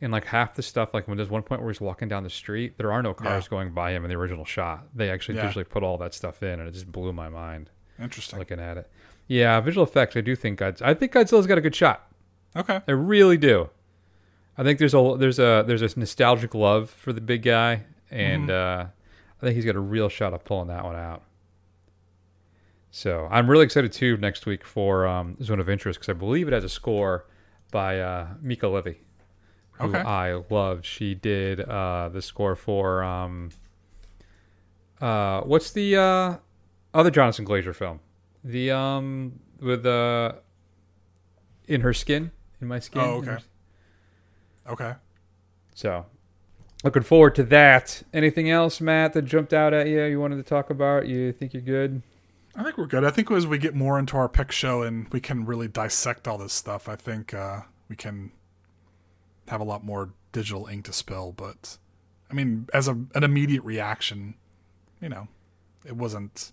[0.00, 2.28] And like half the stuff, like when there's one point where he's walking down the
[2.30, 3.50] street, there are no cars Yeah.
[3.50, 4.86] going by him in the original shot.
[4.94, 5.50] They actually Yeah.
[5.50, 7.70] digitally put all that stuff in, and it just blew my mind.
[7.98, 8.38] Interesting.
[8.38, 8.90] Looking at it,
[9.26, 10.14] yeah, visual effects.
[10.16, 12.06] I do think Godz- I think Godzilla's got a good shot.
[12.54, 12.80] Okay.
[12.86, 13.70] I really do.
[14.58, 18.48] I think there's a there's a there's this nostalgic love for the big guy, and
[18.50, 18.80] Mhm.
[18.82, 18.86] uh,
[19.40, 21.22] I think he's got a real shot of pulling that one out.
[22.90, 26.48] So I'm really excited too next week for um, Zone of Interest because I believe
[26.48, 27.26] it has a score
[27.70, 28.94] by uh, Mica Levi,
[29.78, 29.98] who Okay.
[29.98, 30.84] I loved.
[30.84, 33.50] She did uh, the score for um,
[35.00, 36.36] uh, what's the uh,
[36.94, 38.00] other Jonathan Glazer film?
[38.44, 40.32] The um with uh
[41.66, 43.02] in her skin, in my skin.
[43.02, 43.26] Oh, okay.
[43.32, 43.40] her-
[44.68, 44.94] Okay.
[45.74, 46.06] so,
[46.84, 48.02] looking forward to that.
[48.14, 50.02] Anything else, Matt, that jumped out at you?
[50.04, 51.06] You wanted to talk about?
[51.06, 52.02] You think you're good?
[52.56, 53.04] I think we're good.
[53.04, 56.26] I think as we get more into our pick show and we can really dissect
[56.26, 58.32] all this stuff, I think uh, we can
[59.48, 61.32] have a lot more digital ink to spill.
[61.32, 61.78] But
[62.30, 64.34] I mean, as a, an immediate reaction,
[65.00, 65.28] you know,
[65.84, 66.52] it wasn't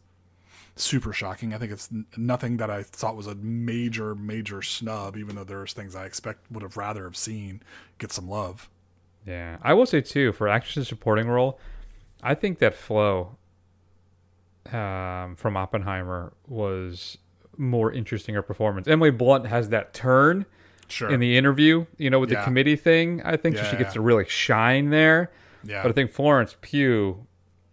[0.75, 1.53] super shocking.
[1.53, 5.43] I think it's n- nothing that I thought was a major, major snub, even though
[5.43, 7.61] there's things I expect would have rather have seen
[7.97, 8.69] get some love.
[9.25, 11.59] Yeah, I will say too for actress in supporting role,
[12.21, 13.37] I think that Flo
[14.71, 17.17] um, from Oppenheimer was
[17.57, 18.87] more interesting her performance.
[18.87, 20.45] Emily Blunt has that turn
[20.93, 21.09] Sure.
[21.09, 23.21] in the interview, you know, with the committee thing.
[23.25, 25.31] I think so Yeah, she gets to really shine there.
[25.63, 25.81] Yeah.
[25.81, 27.25] But I think Florence Pugh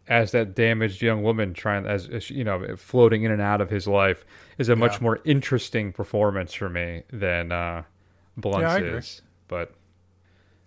[0.08, 3.70] as that damaged young woman trying as, as you know floating in and out of
[3.70, 4.24] his life
[4.58, 5.02] is a much Yeah.
[5.04, 7.82] more interesting performance for me than uh
[8.36, 9.22] Blunt's Yeah, is.
[9.48, 9.72] But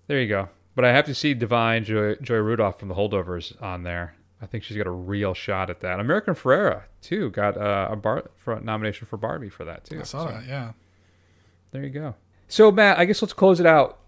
[0.08, 0.50] there you go.
[0.76, 4.16] But I have to see Da'Vine Joy, Joy Randolph from The Holdovers on there.
[4.42, 6.00] I think she's got a real shot at that.
[6.00, 10.00] America Ferrera too got uh, a bar for nomination for Barbie for that too.
[10.00, 10.46] I saw So that.
[10.48, 10.72] Yeah.
[11.72, 12.16] There you go.
[12.48, 14.00] So Matt, I guess let's close it out.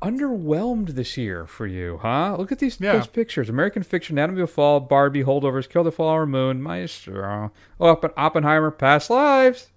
[0.00, 2.34] Underwhelmed this year for you, huh?
[2.36, 2.94] Look at these Yeah.
[2.94, 7.52] those pictures: American Fiction, Anatomy of a Fall, Barbie, Holdovers, Kill the Flower Moon, Maestro,
[7.80, 9.70] oh, Oppen- Oppenheimer, Past Lives,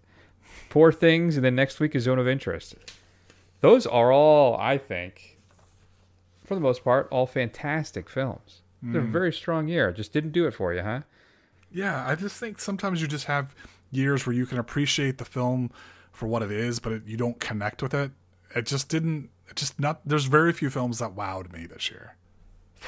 [0.70, 2.76] Poor Things, and then next week is Zone of Interest.
[3.62, 5.38] Those are all, I think,
[6.44, 8.62] for the most part, all fantastic films.
[8.82, 9.12] They're a Mm.
[9.12, 9.92] very strong year.
[9.92, 11.02] Just didn't do it for you, huh?
[11.72, 13.56] Yeah, I just think sometimes you just have
[13.92, 15.72] years where you can appreciate the film
[16.16, 18.12] for what it is, but it, you don't connect with it.
[18.56, 19.30] It just didn't.
[19.50, 20.02] It just not.
[20.06, 22.16] There's very few films that wowed me this year.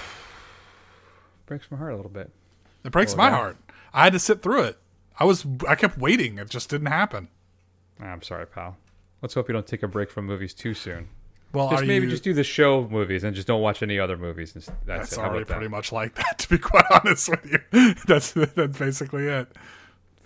[1.46, 2.32] Breaks my heart a little bit.
[2.84, 3.58] It breaks my that- heart.
[3.94, 4.78] I had to sit through it.
[5.20, 5.46] I was.
[5.68, 6.38] I kept waiting.
[6.38, 7.30] It just didn't happen.
[8.02, 8.78] Ah, I'm sorry, pal.
[9.22, 11.10] Let's hope you don't take a break from movies too soon.
[11.54, 14.18] Well, just maybe you- just do the show movies and just don't watch any other
[14.18, 14.54] movies.
[14.54, 15.18] and That's, That's.
[15.18, 15.54] Already about that?
[15.56, 16.38] pretty much like that.
[16.40, 19.48] To be quite honest with you, that's that's basically it.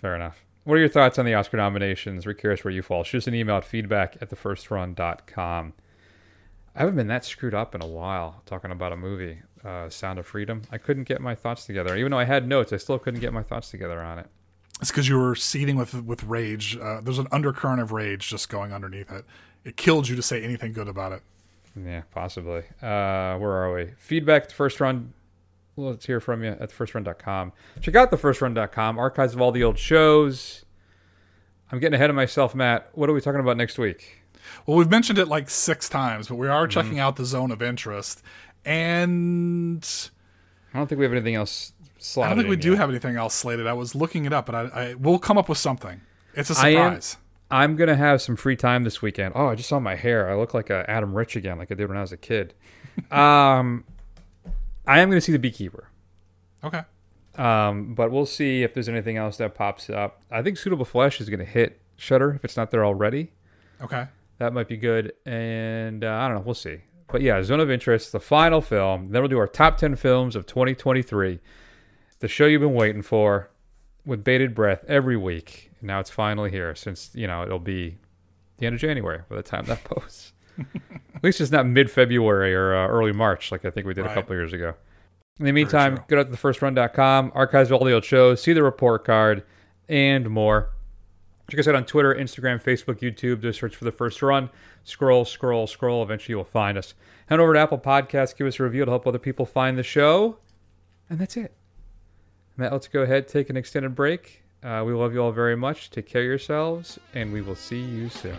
[0.00, 0.44] Fair enough.
[0.64, 2.24] What are your thoughts on the Oscar nominations?
[2.24, 3.02] We're curious where you fall.
[3.02, 5.72] Shoot us an email at feedback at thefirstrun.com.
[6.74, 10.18] I haven't been that screwed up in a while talking about a movie, uh, Sound
[10.18, 10.62] of Freedom.
[10.70, 11.96] I couldn't get my thoughts together.
[11.96, 14.28] Even though I had notes, I still couldn't get my thoughts together on it.
[14.80, 16.76] It's because you were seething with with rage.
[16.76, 19.24] Uh, there's an undercurrent of rage just going underneath it.
[19.64, 21.22] It killed you to say anything good about it.
[21.76, 22.62] Yeah, possibly.
[22.80, 23.90] Uh, where are we?
[23.98, 25.12] Feedback first run.
[25.90, 27.52] Let's hear from you at thefirstrun.com.
[27.80, 28.98] Check out thefirstrun.com.
[28.98, 30.64] Archives of all the old shows.
[31.70, 32.90] I'm getting ahead of myself, Matt.
[32.92, 34.22] What are we talking about next week?
[34.66, 36.70] Well, we've mentioned it like six times, but we are Mm-hmm.
[36.70, 38.22] checking out the zone of interest,
[38.64, 40.10] and
[40.74, 41.72] I don't think we have anything else
[42.18, 42.78] I don't think we in do yet.
[42.78, 43.66] have anything else slated.
[43.68, 46.00] I was looking it up, but I, I we'll come up with something.
[46.34, 47.16] It's a I am- surprise.
[47.50, 49.34] I'm gonna have some free time this weekend.
[49.36, 50.28] Oh, I just saw my hair.
[50.30, 52.54] I look like a Adam Rich again, like I did when I was a kid.
[53.12, 53.84] um,
[54.86, 55.88] I am gonna see the Beekeeper.
[56.64, 56.82] Okay.
[57.36, 60.22] Um, but we'll see if there's anything else that pops up.
[60.30, 63.32] I think Suitable Flesh is gonna hit Shudder if it's not there already.
[63.80, 64.06] Okay.
[64.38, 66.42] That might be good, and uh, I don't know.
[66.44, 66.78] We'll see.
[67.08, 69.10] But yeah, Zone of Interest, the final film.
[69.10, 71.38] Then we'll do our top ten films of 2023.
[72.18, 73.50] The show you've been waiting for,
[74.04, 75.70] with bated breath every week.
[75.80, 76.74] And now it's finally here.
[76.74, 77.98] Since you know it'll be
[78.58, 80.32] the end of January by the time that posts.
[81.14, 84.08] At least it's not mid-February or uh, early March like I think we did a
[84.08, 84.14] Right.
[84.14, 84.74] couple years ago.
[85.38, 88.62] In the meantime, go out to thefirstrun.com, archives of all the old shows, see the
[88.62, 89.44] report card,
[89.88, 90.70] and more.
[91.50, 93.42] Check us out on Twitter, Instagram, Facebook, YouTube.
[93.42, 94.48] Just search for the first run.
[94.84, 96.02] Scroll, scroll, scroll.
[96.02, 96.94] Eventually, you'll find us.
[97.26, 98.36] Head over to Apple Podcasts.
[98.36, 100.38] Give us a review to help other people find the show.
[101.10, 101.52] And that's it.
[102.56, 104.42] Matt, let's go ahead, take an extended break.
[104.62, 105.90] Uh, we love you all very much.
[105.90, 108.36] Take care of yourselves, and we will see you soon.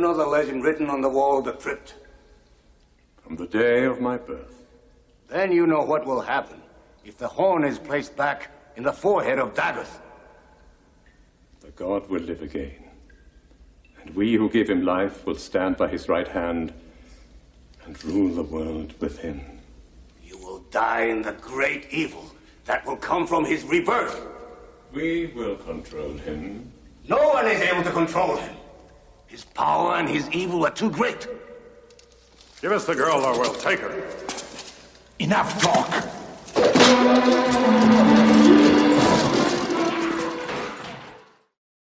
[0.00, 1.94] The legend written on the wall of the crypt?
[3.22, 4.64] From the day of my birth.
[5.28, 6.62] Then you know what will happen
[7.04, 10.00] if the horn is placed back in the forehead of Daggoth.
[11.60, 12.84] The god will live again.
[14.00, 16.72] And we who give him life will stand by his right hand
[17.84, 19.40] and rule the world with him.
[20.24, 22.30] You will die in the great evil
[22.64, 24.26] that will come from his rebirth.
[24.92, 26.72] We will control him.
[27.08, 28.55] No one is able to control him.
[29.36, 31.28] His power and his evil are too great.
[32.62, 34.02] Give us the girl or we'll take her.
[35.18, 38.05] Enough talk.